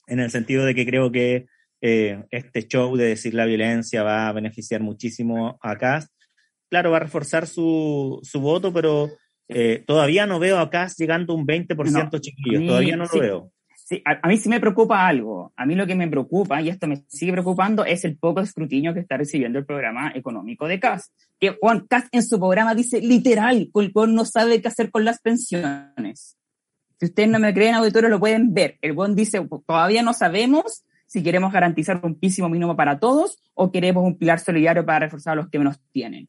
[0.06, 1.46] en el sentido de que creo que
[1.82, 6.12] este show de decir la violencia va a beneficiar muchísimo a Cast.
[6.68, 9.10] Claro, va a reforzar su, su voto, pero
[9.86, 13.52] todavía no veo a Cast llegando un 20% chiquillos, todavía no lo veo.
[13.90, 15.52] Sí, a, mí sí me preocupa algo.
[15.56, 18.94] A mí lo que me preocupa, y esto me sigue preocupando, es el poco escrutinio
[18.94, 21.10] que está recibiendo el programa económico de CAS.
[21.40, 25.04] Que Juan CAS en su programa dice literal, que el no sabe qué hacer con
[25.04, 26.36] las pensiones.
[27.00, 28.78] Si ustedes no me creen, auditores lo pueden ver.
[28.80, 33.72] El buen dice, todavía no sabemos si queremos garantizar un písimo mínimo para todos o
[33.72, 36.28] queremos un pilar solidario para reforzar a los que menos tienen.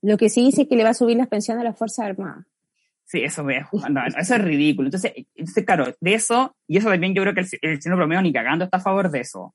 [0.00, 2.06] Lo que sí dice es que le va a subir las pensiones a las Fuerzas
[2.06, 2.46] Armadas.
[3.10, 4.86] Sí, eso, me, eso es ridículo.
[4.86, 8.22] Entonces, entonces, claro, de eso, y eso también yo creo que el, el señor Romeo
[8.22, 9.52] ni cagando está a favor de eso.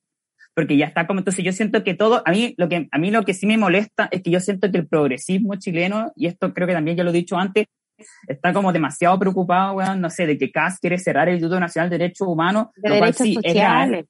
[0.53, 3.11] Porque ya está como, entonces yo siento que todo, a mí lo que, a mí
[3.11, 6.53] lo que sí me molesta es que yo siento que el progresismo chileno, y esto
[6.53, 7.67] creo que también ya lo he dicho antes,
[8.27, 11.89] está como demasiado preocupado, bueno, no sé, de que CAS quiere cerrar el Instituto Nacional
[11.89, 14.05] de Derechos Humanos, de lo cual sí es real.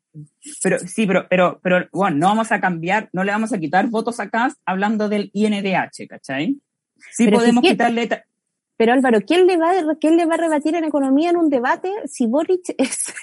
[0.63, 3.85] Pero sí, pero, pero, pero, bueno, no vamos a cambiar, no le vamos a quitar
[3.89, 6.57] votos a CAS hablando del INDH, ¿cachai?
[7.11, 8.09] Sí podemos quitarle,
[8.77, 11.89] pero Álvaro, ¿quién le va, quién le va a rebatir en economía en un debate
[12.05, 13.13] si Boric es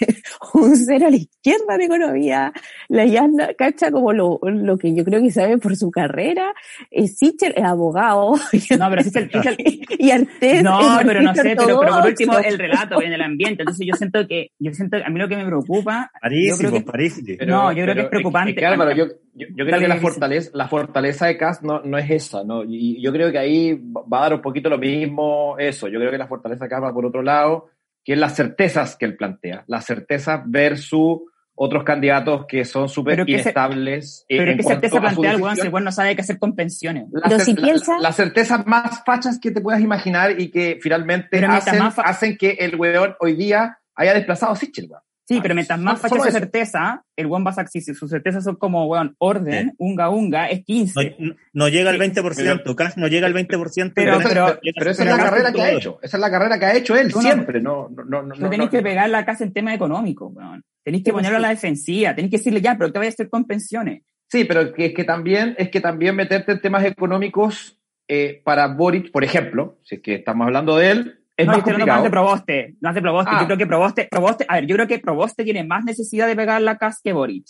[0.54, 2.52] un cero a la izquierda de economía?
[2.88, 6.54] La Yanda cacha como lo, lo que yo creo que sabe por su carrera.
[6.90, 8.34] Es Sichel es abogado.
[8.78, 9.56] No, pero Sichel,
[9.98, 13.62] y Artés No, pero no sé, pero, pero, por último el relato en el ambiente.
[13.62, 16.10] Entonces yo siento que, yo siento, a mí lo que me preocupa.
[16.20, 17.28] Parísimo, yo creo que, parísimo.
[17.46, 18.66] no, yo creo que es preocupante.
[18.66, 22.44] Álvaro, yo, yo, creo que la fortaleza, la fortaleza de Cas no, no es esa,
[22.44, 22.64] ¿no?
[22.64, 25.88] Y yo creo que ahí va a dar un poquito lo mismo eso.
[25.88, 27.70] Yo creo que la fortaleza de Cas va por otro lado,
[28.04, 29.64] que es las certezas que él plantea.
[29.66, 31.20] Las certezas versus
[31.54, 34.24] otros candidatos que son súper inestables.
[34.28, 36.54] Se, pero qué certeza plantea el weón si el weón no sabe qué hacer con
[36.54, 37.08] pensiones.
[37.12, 37.48] Las
[38.00, 42.76] la, certezas más fachas que te puedas imaginar y que finalmente hacen, hacen, que el
[42.76, 45.02] weón hoy día haya desplazado a Sichel, weón.
[45.24, 48.56] Sí, pero mientras más facha su certeza, el buen va a si sus certezas son
[48.56, 51.16] como, weón, orden, unga unga, es 15.
[51.52, 53.92] No, llega al 20%, Cash no llega al 20%.
[53.94, 56.64] Pero, pero, pero, esa es la carrera que ha hecho, esa es la carrera que
[56.66, 58.34] ha hecho él siempre, no, no, no.
[58.34, 60.62] Tú tenés que pegar la casa en tema económico, weón.
[60.84, 63.30] Tenés que ponerlo a la defensiva, tenés que decirle ya, pero te voy a hacer
[63.30, 64.02] con pensiones.
[64.28, 69.12] Sí, pero es que también, es que también meterte en temas económicos eh, para Boric,
[69.12, 72.90] por ejemplo, si es que estamos hablando de él, es no, más de Proboste, no
[72.90, 73.30] hace Proboste.
[73.30, 73.46] Yo ah.
[73.46, 76.60] creo que Proboste, Proboste, a ver, yo creo que Proboste tiene más necesidad de pegar
[76.62, 77.46] la casa que Boric.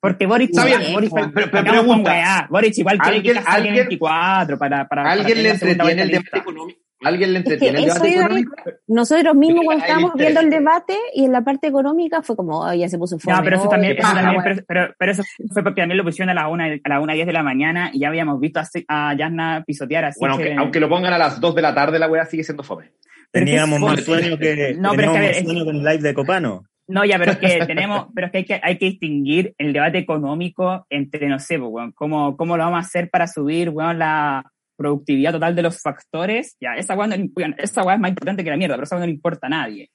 [0.00, 4.88] Porque Boric, Está bien, Boric, pero, pero pregunta, Boric igual quiere que salga 24 para,
[4.88, 6.79] para, ¿Alguien le entretiene el debate económico?
[7.02, 8.52] ¿Alguien le entretiene el debate económico?
[8.86, 12.74] Nosotros mismos cuando estábamos viendo el debate y en la parte económica fue como, oh,
[12.74, 13.40] ya se puso fuerte.
[13.40, 15.22] No, pero eso también, eso también pero, pero, eso
[15.52, 17.90] fue porque también lo pusieron a la una, a la una 10 de la mañana
[17.92, 20.20] y ya habíamos visto a, a Yasna pisotear así.
[20.20, 22.62] Bueno, aunque, aunque, lo pongan a las 2 de la tarde, la weá sigue siendo
[22.62, 22.92] fome.
[23.32, 26.64] Teníamos más sueño que, no, pero es que, sueño con el live de Copano.
[26.88, 29.72] No, ya, pero es que tenemos, pero es que hay que, hay que distinguir el
[29.72, 33.94] debate económico entre, no sé, pues, cómo, cómo lo vamos a hacer para subir, bueno,
[33.94, 36.56] la productividad total de los factores.
[36.58, 37.14] Ya, esa weá no,
[37.58, 39.90] esa es más importante que la mierda, pero esa weá no le importa a nadie.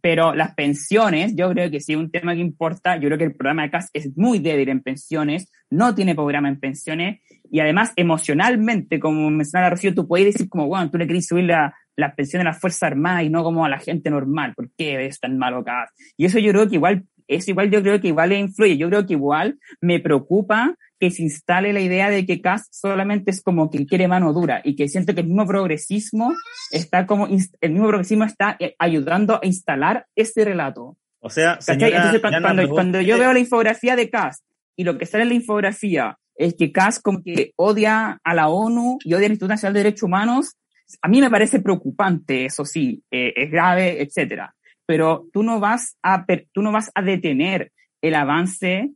[0.00, 2.96] Pero las pensiones, yo creo que sí un tema que importa.
[2.96, 6.48] Yo creo que el programa de CAS es muy débil en pensiones, no tiene programa
[6.48, 7.20] en pensiones,
[7.50, 11.44] y además emocionalmente, como mencionaba Rocío, tú puedes decir como, bueno, tú le querés subir
[11.44, 14.54] la, las pensiones a las Fuerzas Armadas y no como a la gente normal.
[14.54, 15.90] ¿Por qué es tan malo acá?
[16.16, 18.76] Y eso yo creo que igual, es igual, yo creo que igual le influye.
[18.76, 23.32] Yo creo que igual me preocupa que se instale la idea de que Kass solamente
[23.32, 26.32] es como que quiere mano dura y que siento que el mismo progresismo
[26.70, 30.96] está como, el mismo progresismo está eh, ayudando a instalar este relato.
[31.18, 34.44] O sea, Entonces, cuando, cuando, yo veo la infografía de Kass
[34.76, 38.48] y lo que sale en la infografía es que Kass como que odia a la
[38.48, 40.56] ONU y odia al Instituto Nacional de Derechos Humanos,
[41.00, 44.54] a mí me parece preocupante, eso sí, eh, es grave, etcétera.
[44.92, 47.72] Pero tú no vas a, tú no vas a detener
[48.02, 48.90] el avance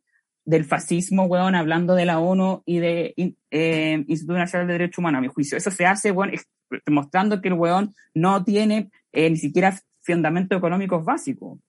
[0.45, 3.15] del fascismo, weón, hablando de la ONU y de
[3.51, 5.57] eh, Instituto Nacional de Derechos Humanos, a mi juicio.
[5.57, 6.33] Eso se hace, weón,
[6.85, 11.61] demostrando que el weón no tiene eh, ni siquiera fundamentos económicos básicos.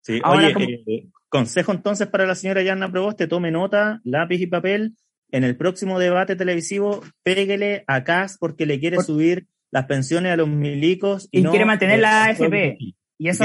[0.00, 0.54] Sí, oye,
[0.86, 4.96] eh, consejo entonces para la señora Yanna Proboste, tome nota, lápiz y papel,
[5.30, 10.36] en el próximo debate televisivo, péguele a Cas porque le quiere subir las pensiones a
[10.36, 11.28] los milicos.
[11.30, 12.78] Y, quiere mantener la AFP.
[13.22, 13.44] Y eso,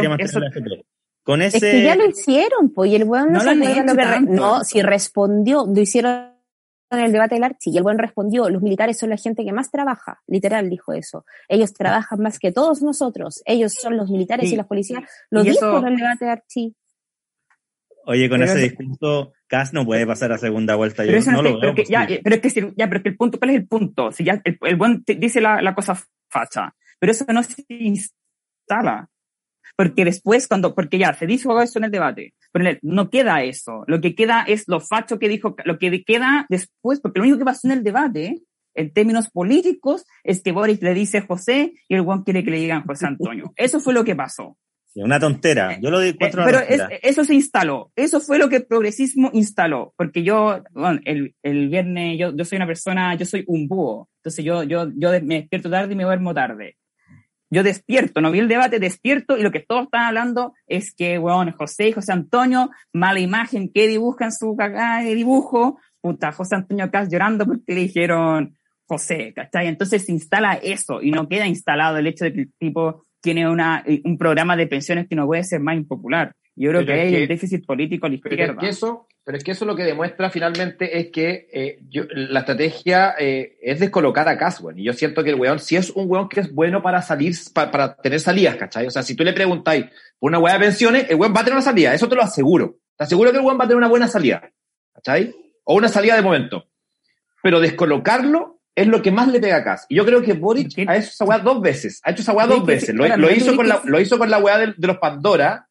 [1.21, 1.57] Con ese...
[1.57, 5.79] Es que ya lo hicieron, pues, y el weón no, no No, si respondió, lo
[5.79, 6.31] hicieron
[6.89, 9.51] en el debate del Archi, y el buen respondió, los militares son la gente que
[9.51, 11.25] más trabaja, literal dijo eso.
[11.47, 15.03] Ellos trabajan más que todos nosotros, ellos son los militares y las policías.
[15.29, 16.75] Lo dijo en el debate del Archi.
[18.05, 21.03] Oye, con ese discurso, Cas no puede pasar a segunda vuelta.
[21.03, 23.37] Pero, Yo no, lo pero, que, ya, pero es que, ya, pero que el punto,
[23.37, 24.11] ¿cuál es el punto?
[24.11, 26.01] Si ya el, buen dice la, la, cosa
[26.31, 29.07] facha, pero eso no se instala.
[29.77, 33.83] Porque después, cuando, porque ya se dijo eso en el debate, pero no queda eso.
[33.85, 37.37] Lo que queda es lo facho que dijo, lo que queda después, porque lo único
[37.37, 38.41] que pasó en el debate,
[38.73, 42.57] en términos políticos, es que Boris le dice José y el buen quiere que le
[42.57, 43.53] digan José Antonio.
[43.55, 44.57] Eso fue lo que pasó.
[44.95, 45.79] Una tontera.
[45.79, 46.59] Yo lo di cuatro Pero
[47.03, 47.91] eso se instaló.
[47.95, 49.93] Eso fue lo que el progresismo instaló.
[49.95, 54.09] Porque yo, bueno, el, el viernes, yo, yo soy una persona, yo soy un búho.
[54.23, 56.77] Entonces yo, yo, yo me despierto tarde y me duermo tarde.
[57.49, 61.17] Yo despierto, no vi el debate, despierto y lo que todos están hablando es que,
[61.17, 65.79] bueno, José y José Antonio, mala imagen, ¿qué dibujan su cagada de dibujo?
[66.01, 69.67] Puta, José Antonio acá llorando porque le dijeron José, ¿cachai?
[69.67, 73.49] Entonces se instala eso y no queda instalado el hecho de que el tipo tiene
[73.49, 76.33] una, un programa de pensiones que no puede ser más impopular.
[76.55, 78.37] Yo creo que hay un déficit político a la izquierda.
[78.37, 81.79] Pero es que eso, pero es que eso lo que demuestra finalmente es que eh,
[82.13, 84.79] la estrategia eh, es descolocar a Caswell.
[84.79, 87.35] Y yo siento que el weón, si es un weón que es bueno para salir,
[87.53, 88.87] para, tener salidas, ¿cachai?
[88.87, 89.83] O sea, si tú le preguntáis
[90.17, 92.21] por una weá de pensiones, el weón va a tener una salida, eso te lo
[92.21, 92.77] aseguro.
[92.95, 94.49] Te aseguro que el weón va a tener una buena salida,
[94.93, 95.35] ¿cachai?
[95.65, 96.69] O una salida de momento.
[97.43, 99.87] Pero descolocarlo es lo que más le pega a Cas.
[99.89, 101.99] Y yo creo que Boric ha hecho esa weá dos veces.
[102.05, 102.95] Ha hecho esa weá dos veces.
[102.95, 105.66] Lo, hizo con la, lo hizo con la weá de, los Pandora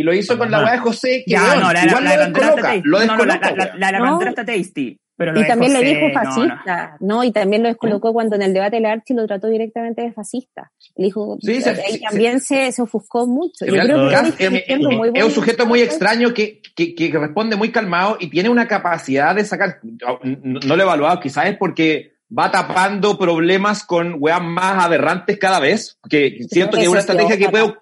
[0.00, 1.22] y lo hizo con la weá de José.
[1.26, 2.80] Que ya, no, la, igual la, lo descoloca.
[2.82, 3.54] Lo descoloca.
[3.76, 4.98] la, la, Pandora está tasty.
[5.14, 8.76] Pero y también le dijo fascista, no, Y también lo descolocó cuando en el debate
[8.76, 10.72] de la Archi lo trató directamente de fascista.
[10.96, 13.66] Le dijo, sí, y también se, se, ofuscó mucho.
[13.66, 18.30] Yo creo que es, un sujeto muy extraño que, que, que, responde muy calmado y
[18.30, 23.84] tiene una capacidad de sacar, no, lo he evaluado, quizás es porque va tapando problemas
[23.84, 27.74] con weas más aberrantes cada vez, que siento que es una estrategia que puede,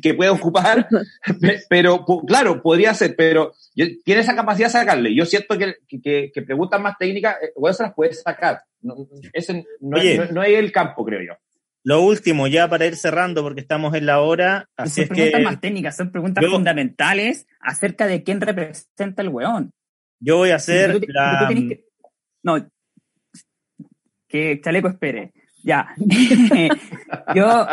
[0.00, 0.88] que, puede ocupar,
[1.68, 5.14] pero claro, podría ser, pero tiene esa capacidad de sacarle.
[5.14, 8.62] Yo siento que, que, preguntas más técnicas, weón, se las puede sacar.
[8.80, 8.94] No,
[9.32, 11.34] ese no, es, no, es el campo, creo yo.
[11.82, 14.68] Lo último, ya para ir cerrando, porque estamos en la hora.
[14.76, 19.72] Así son preguntas más técnicas, son preguntas fundamentales acerca de quién representa el weón.
[20.20, 21.48] Yo voy a hacer la.
[22.42, 22.70] no,
[24.30, 25.32] que Chaleco espere.
[25.62, 25.94] Ya.
[27.34, 27.66] Yo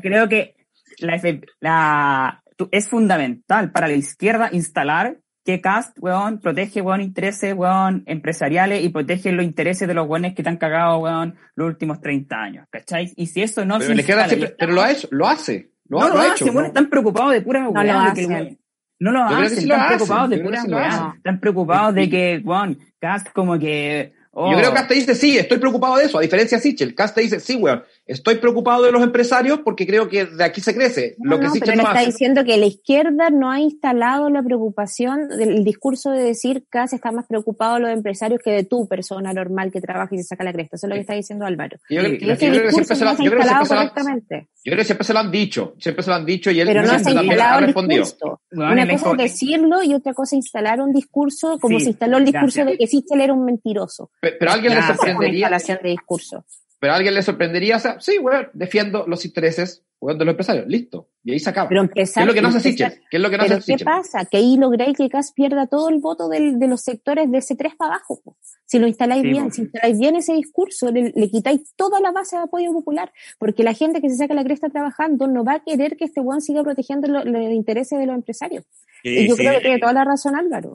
[0.00, 0.54] creo que
[0.98, 1.20] la,
[1.60, 8.84] la, es fundamental para la izquierda instalar que Cast, weón, protege, weón, intereses, weón, empresariales
[8.84, 12.36] y protege los intereses de los weones que te han cagado, weón, los últimos 30
[12.36, 13.12] años, ¿cachai?
[13.16, 16.20] Y si eso no pero se pero lo, ha hecho, lo hace, lo, no, lo,
[16.20, 16.46] ha hecho.
[16.46, 16.64] ¿no?
[16.64, 18.58] están preocupados de pura no lo hacen.
[19.00, 21.16] No lo hacen, están preocupados de pura weón.
[21.16, 25.58] Están preocupados de que, weón, Cast como que yo creo que Cast dice, sí, estoy
[25.58, 26.94] preocupado de eso, a diferencia de Sichel.
[26.94, 30.74] Cast dice, sí, weón, estoy preocupado de los empresarios porque creo que de aquí se
[30.74, 31.16] crece.
[31.22, 35.28] lo que no, pero no está diciendo que la izquierda no ha instalado la preocupación
[35.28, 39.34] del discurso de decir Cast está más preocupado de los empresarios que de tu persona
[39.34, 40.76] normal que trabaja y se saca la cresta.
[40.76, 41.76] Eso es lo que está diciendo Álvaro.
[41.90, 46.02] Yo, creo, que siempre se lo, yo creo que siempre se lo han dicho, siempre
[46.02, 48.04] se lo han dicho y él pero no se ha, respondido.
[48.52, 52.24] Una cosa es decirlo y otra cosa es instalar un discurso como se instaló el
[52.24, 54.10] discurso de que Sichel era un mentiroso.
[54.22, 55.50] Pero, alguien le sorprendería.
[55.50, 56.44] de discurso.
[56.78, 61.08] Pero alguien le sorprendería, o sea, sí, bueno, defiendo los intereses de los empresarios, listo.
[61.24, 61.68] Y ahí se acaba.
[61.68, 63.84] Pero empezar, ¿Qué es lo que no se ¿Qué es lo que no pero ¿qué
[63.84, 64.24] pasa?
[64.24, 67.54] Que ahí lográis que CAS pierda todo el voto del, de los sectores de ese
[67.54, 68.20] 3 para abajo.
[68.64, 72.42] Si lo instaláis bien, si instaláis bien ese discurso, le, quitáis toda la base de
[72.42, 73.12] apoyo popular.
[73.38, 76.20] Porque la gente que se saca la cresta trabajando no va a querer que este
[76.20, 78.64] buen siga protegiendo los intereses de los empresarios.
[79.04, 80.74] y yo creo que tiene toda la razón Álvaro.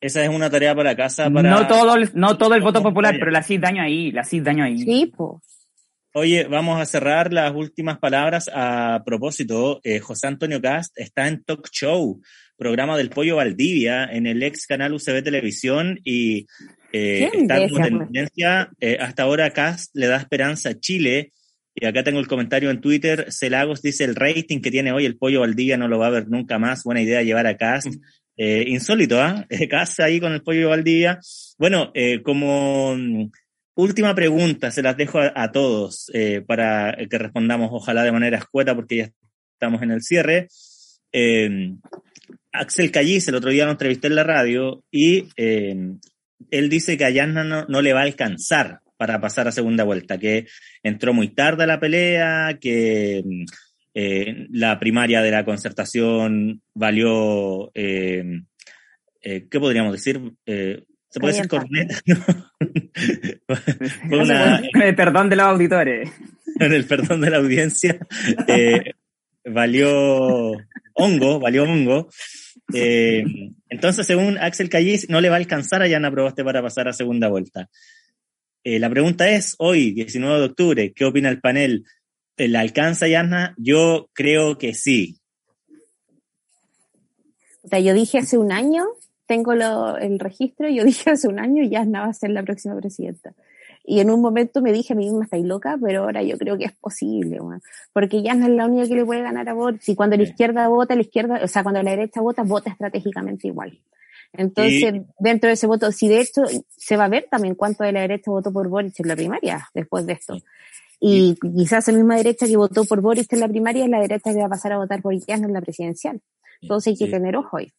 [0.00, 1.30] Esa es una tarea para casa.
[1.30, 1.50] Para...
[1.50, 4.64] No todo, no todo el voto popular, pero la CID daño ahí, la CID daño
[4.64, 4.78] ahí.
[4.78, 5.42] Sí, pues.
[6.14, 8.50] Oye, vamos a cerrar las últimas palabras.
[8.52, 12.20] A propósito, eh, José Antonio Cast está en Talk Show,
[12.56, 16.46] programa del Pollo Valdivia, en el ex canal UCB Televisión y
[16.92, 18.70] eh, está como tendencia.
[18.80, 21.32] Eh, hasta ahora Cast le da esperanza a Chile.
[21.74, 23.26] Y acá tengo el comentario en Twitter.
[23.30, 26.28] Celagos dice el rating que tiene hoy el Pollo Valdivia no lo va a ver
[26.28, 26.82] nunca más.
[26.82, 27.94] Buena idea llevar a Cast.
[28.40, 29.44] Eh, insólito, ¿ah?
[29.50, 29.68] ¿eh?
[29.68, 31.18] Casa ahí con el pollo Valdivia.
[31.58, 33.30] Bueno, eh, como mm,
[33.74, 38.76] última pregunta, se las dejo a, todos eh, para que respondamos, ojalá de manera escueta,
[38.76, 39.10] porque ya
[39.54, 40.46] estamos en el cierre.
[42.52, 47.26] Axel Callis, el otro día lo entrevisté en la radio y él dice que a
[47.26, 50.46] no, no, le va a alcanzar para pasar a segunda vuelta, que
[50.82, 53.44] entró muy tarde a la pelea, que mm,
[54.00, 58.42] eh, la primaria de la concertación valió, eh,
[59.20, 60.20] eh, ¿qué podríamos decir?
[60.46, 62.00] ¿Se puede decir corneta?
[64.08, 66.12] Con el perdón de los auditores.
[66.60, 67.98] Con el perdón de la audiencia.
[69.44, 70.52] valió
[70.94, 72.08] hongo, valió hongo.
[72.72, 76.92] entonces, según Axel Callis, no le va a alcanzar a Yana Proboste para pasar a
[76.92, 77.68] segunda vuelta.
[78.62, 81.84] la pregunta es, hoy, 19 de octubre, ¿qué opina el panel?
[82.38, 83.54] ¿La alcanza Yasna?
[83.58, 85.20] Yo creo que sí.
[87.62, 88.84] O sea, yo dije hace un año,
[89.26, 93.34] tengo el registro, yo dije hace un año Yasna va a ser la próxima presidenta.
[93.84, 96.58] Y en un momento me dije a mí misma, estáis loca, pero ahora yo creo
[96.58, 97.38] que es posible,
[97.92, 99.82] porque Yasna es la única que le puede ganar a Boric.
[99.88, 103.48] Y cuando la izquierda vota, la izquierda, o sea, cuando la derecha vota, vota estratégicamente
[103.48, 103.80] igual.
[104.34, 106.42] Entonces, dentro de ese voto, si de hecho
[106.76, 109.68] se va a ver también cuánto de la derecha votó por Boric en la primaria
[109.74, 110.36] después de esto.
[111.00, 114.32] Y quizás la misma derecha que votó por Boris en la primaria es la derecha
[114.32, 116.20] que va a pasar a votar por Iquiano en la presidencial.
[116.60, 117.72] Entonces hay que tener ojo ahí.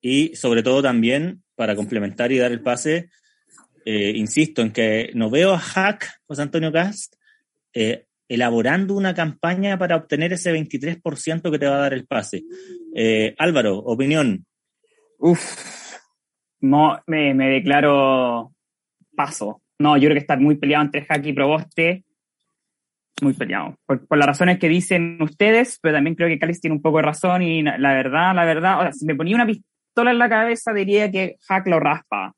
[0.00, 3.08] Y sobre todo también, para complementar y dar el pase,
[3.84, 7.14] eh, insisto en que no veo a Hack, José Antonio Cast,
[7.72, 12.44] eh, elaborando una campaña para obtener ese 23% que te va a dar el pase.
[12.94, 14.44] Eh, Álvaro, opinión.
[15.18, 15.96] Uf,
[16.60, 18.52] no, me, me, declaro
[19.14, 19.62] paso.
[19.78, 22.04] No, yo creo que está muy peleado entre Hack y Proboste
[23.22, 23.76] muy peleado.
[23.86, 27.04] Por, las razones que dicen ustedes, pero también creo que Cáliz tiene un poco de
[27.04, 30.28] razón y la verdad, la verdad, o sea, si me ponía una pistola en la
[30.28, 32.34] cabeza diría que Hack lo raspa.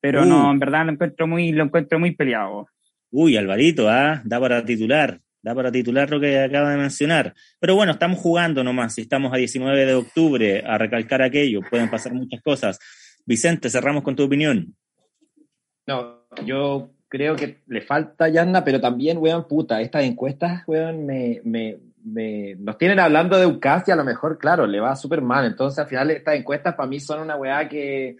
[0.00, 0.52] Pero no, uh.
[0.52, 2.66] en verdad lo encuentro muy, lo encuentro muy peleado.
[3.10, 4.20] Uy, Alvarito, ¿ah?
[4.24, 5.20] Da para titular.
[5.42, 7.34] Da para titular lo que acaba de mencionar.
[7.60, 8.94] Pero bueno, estamos jugando nomás.
[8.94, 12.78] Si estamos a 19 de octubre a recalcar aquello, pueden pasar muchas cosas.
[13.26, 14.74] Vicente, cerramos con tu opinión.
[15.86, 21.42] No, yo creo que le falta Yanna, pero también, weón, puta, estas encuestas, weón, me,
[21.44, 23.46] me, me, nos tienen hablando de
[23.86, 25.44] y a lo mejor, claro, le va súper mal.
[25.44, 28.16] Entonces, al final, estas encuestas para mí son una weá que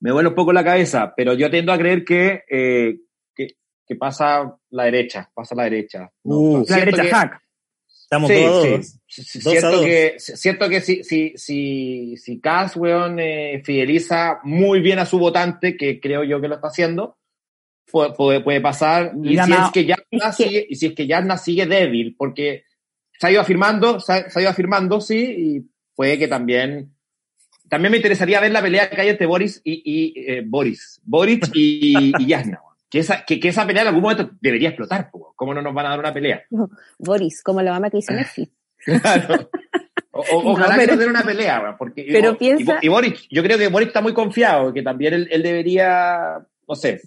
[0.00, 2.98] me vuelve un poco la cabeza, pero yo tiendo a creer que, eh,
[3.32, 3.54] que
[3.86, 6.10] que pasa la derecha, pasa la derecha.
[6.24, 7.40] Uh, la derecha hack.
[7.86, 8.98] Estamos todos.
[9.06, 15.06] siento, Que, siento que si, si, si, si Cass, weón, eh, fideliza muy bien a
[15.06, 17.18] su votante, que creo yo que lo está haciendo,
[17.92, 19.12] puede, puede, pasar.
[19.22, 22.64] Y si, es que Yasna sigue, y si es que sigue débil, porque
[23.18, 26.94] se ha ido afirmando, se ha, ido afirmando, sí, y puede que también.
[27.68, 31.40] También me interesaría ver la pelea que hay entre Boris y, y eh, Boris, Boris
[31.54, 32.60] y, y Yasna
[32.92, 35.10] que esa, que, que, esa pelea en algún momento debería explotar.
[35.34, 36.44] ¿Cómo no nos van a dar una pelea?
[36.98, 38.52] Boris, como la mamá que dice Netflix.
[38.84, 39.48] claro.
[40.12, 42.80] ojalá que nos den una pelea, porque pero piensa...
[42.82, 46.76] y, Boris, yo creo que Boris está muy confiado, que también él, él debería, no
[46.76, 47.02] sé.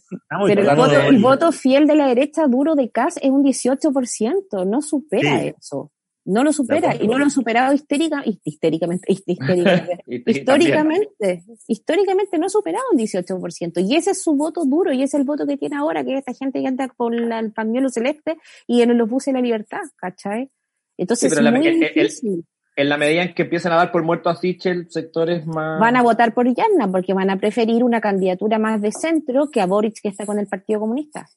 [0.45, 4.65] Pero el voto, el voto, fiel de la derecha duro de Kass es un 18%,
[4.67, 5.91] no supera eso.
[6.27, 12.49] No lo supera y no lo ha superado histérica, histéricamente, histéricamente, históricamente, históricamente no ha
[12.49, 13.87] superado un 18%.
[13.87, 16.13] Y ese es su voto duro y ese es el voto que tiene ahora, que
[16.13, 19.41] es esta gente que anda con el pañuelo celeste y en los buses de la
[19.41, 20.49] libertad, ¿cachai?
[20.97, 22.43] Entonces es muy difícil.
[22.75, 25.79] En la medida en que empiezan a dar por muerto a Sichel, sectores más...
[25.79, 29.61] Van a votar por Yanna porque van a preferir una candidatura más de centro que
[29.61, 31.27] a Boric que está con el Partido Comunista.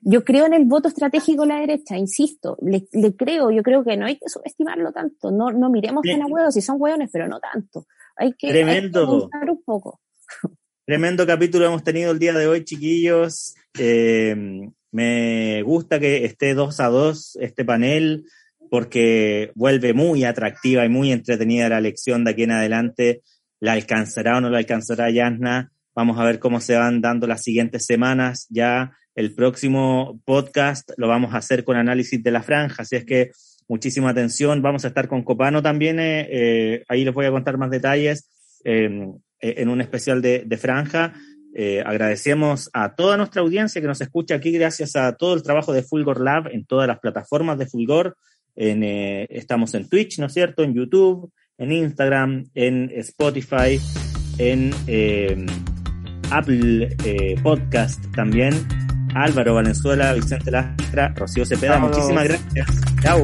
[0.00, 3.96] Yo creo en el voto estratégico de la derecha, insisto, le, creo, yo creo que
[3.96, 7.26] no hay que subestimarlo tanto, no, no miremos tan a huevos, si son hueones, pero
[7.26, 7.86] no tanto.
[8.16, 9.28] Hay que, Tremendo.
[9.30, 10.00] un poco.
[10.84, 13.54] Tremendo capítulo hemos tenido el día de hoy, chiquillos.
[13.78, 18.26] Eh, me gusta que esté dos a dos este panel
[18.70, 23.22] porque vuelve muy atractiva y muy entretenida la elección de aquí en adelante.
[23.60, 25.72] ¿La alcanzará o no la alcanzará Yasna?
[25.94, 28.46] Vamos a ver cómo se van dando las siguientes semanas.
[28.50, 33.04] Ya el próximo podcast lo vamos a hacer con análisis de la franja, así es
[33.06, 33.30] que
[33.66, 34.60] muchísima atención.
[34.60, 38.28] Vamos a estar con Copano también, eh, eh, ahí les voy a contar más detalles
[38.62, 41.14] em, eh, en un especial de, franja.
[41.86, 45.82] agradecemos a toda nuestra audiencia que nos escucha aquí gracias a todo el trabajo de
[45.82, 48.18] Fulgor Lab en todas las plataformas de Fulgor.
[48.56, 50.62] En, estamos en Twitch, ¿no es cierto?
[50.62, 53.78] En YouTube, en Instagram, en Spotify,
[54.38, 55.46] en em,
[56.30, 56.96] Apple
[57.42, 58.54] Podcast también.
[59.14, 61.78] Álvaro Valenzuela, Vicente Lastra, Rocío Cepeda.
[61.78, 62.66] Muchísimas gracias.
[63.02, 63.22] Chao.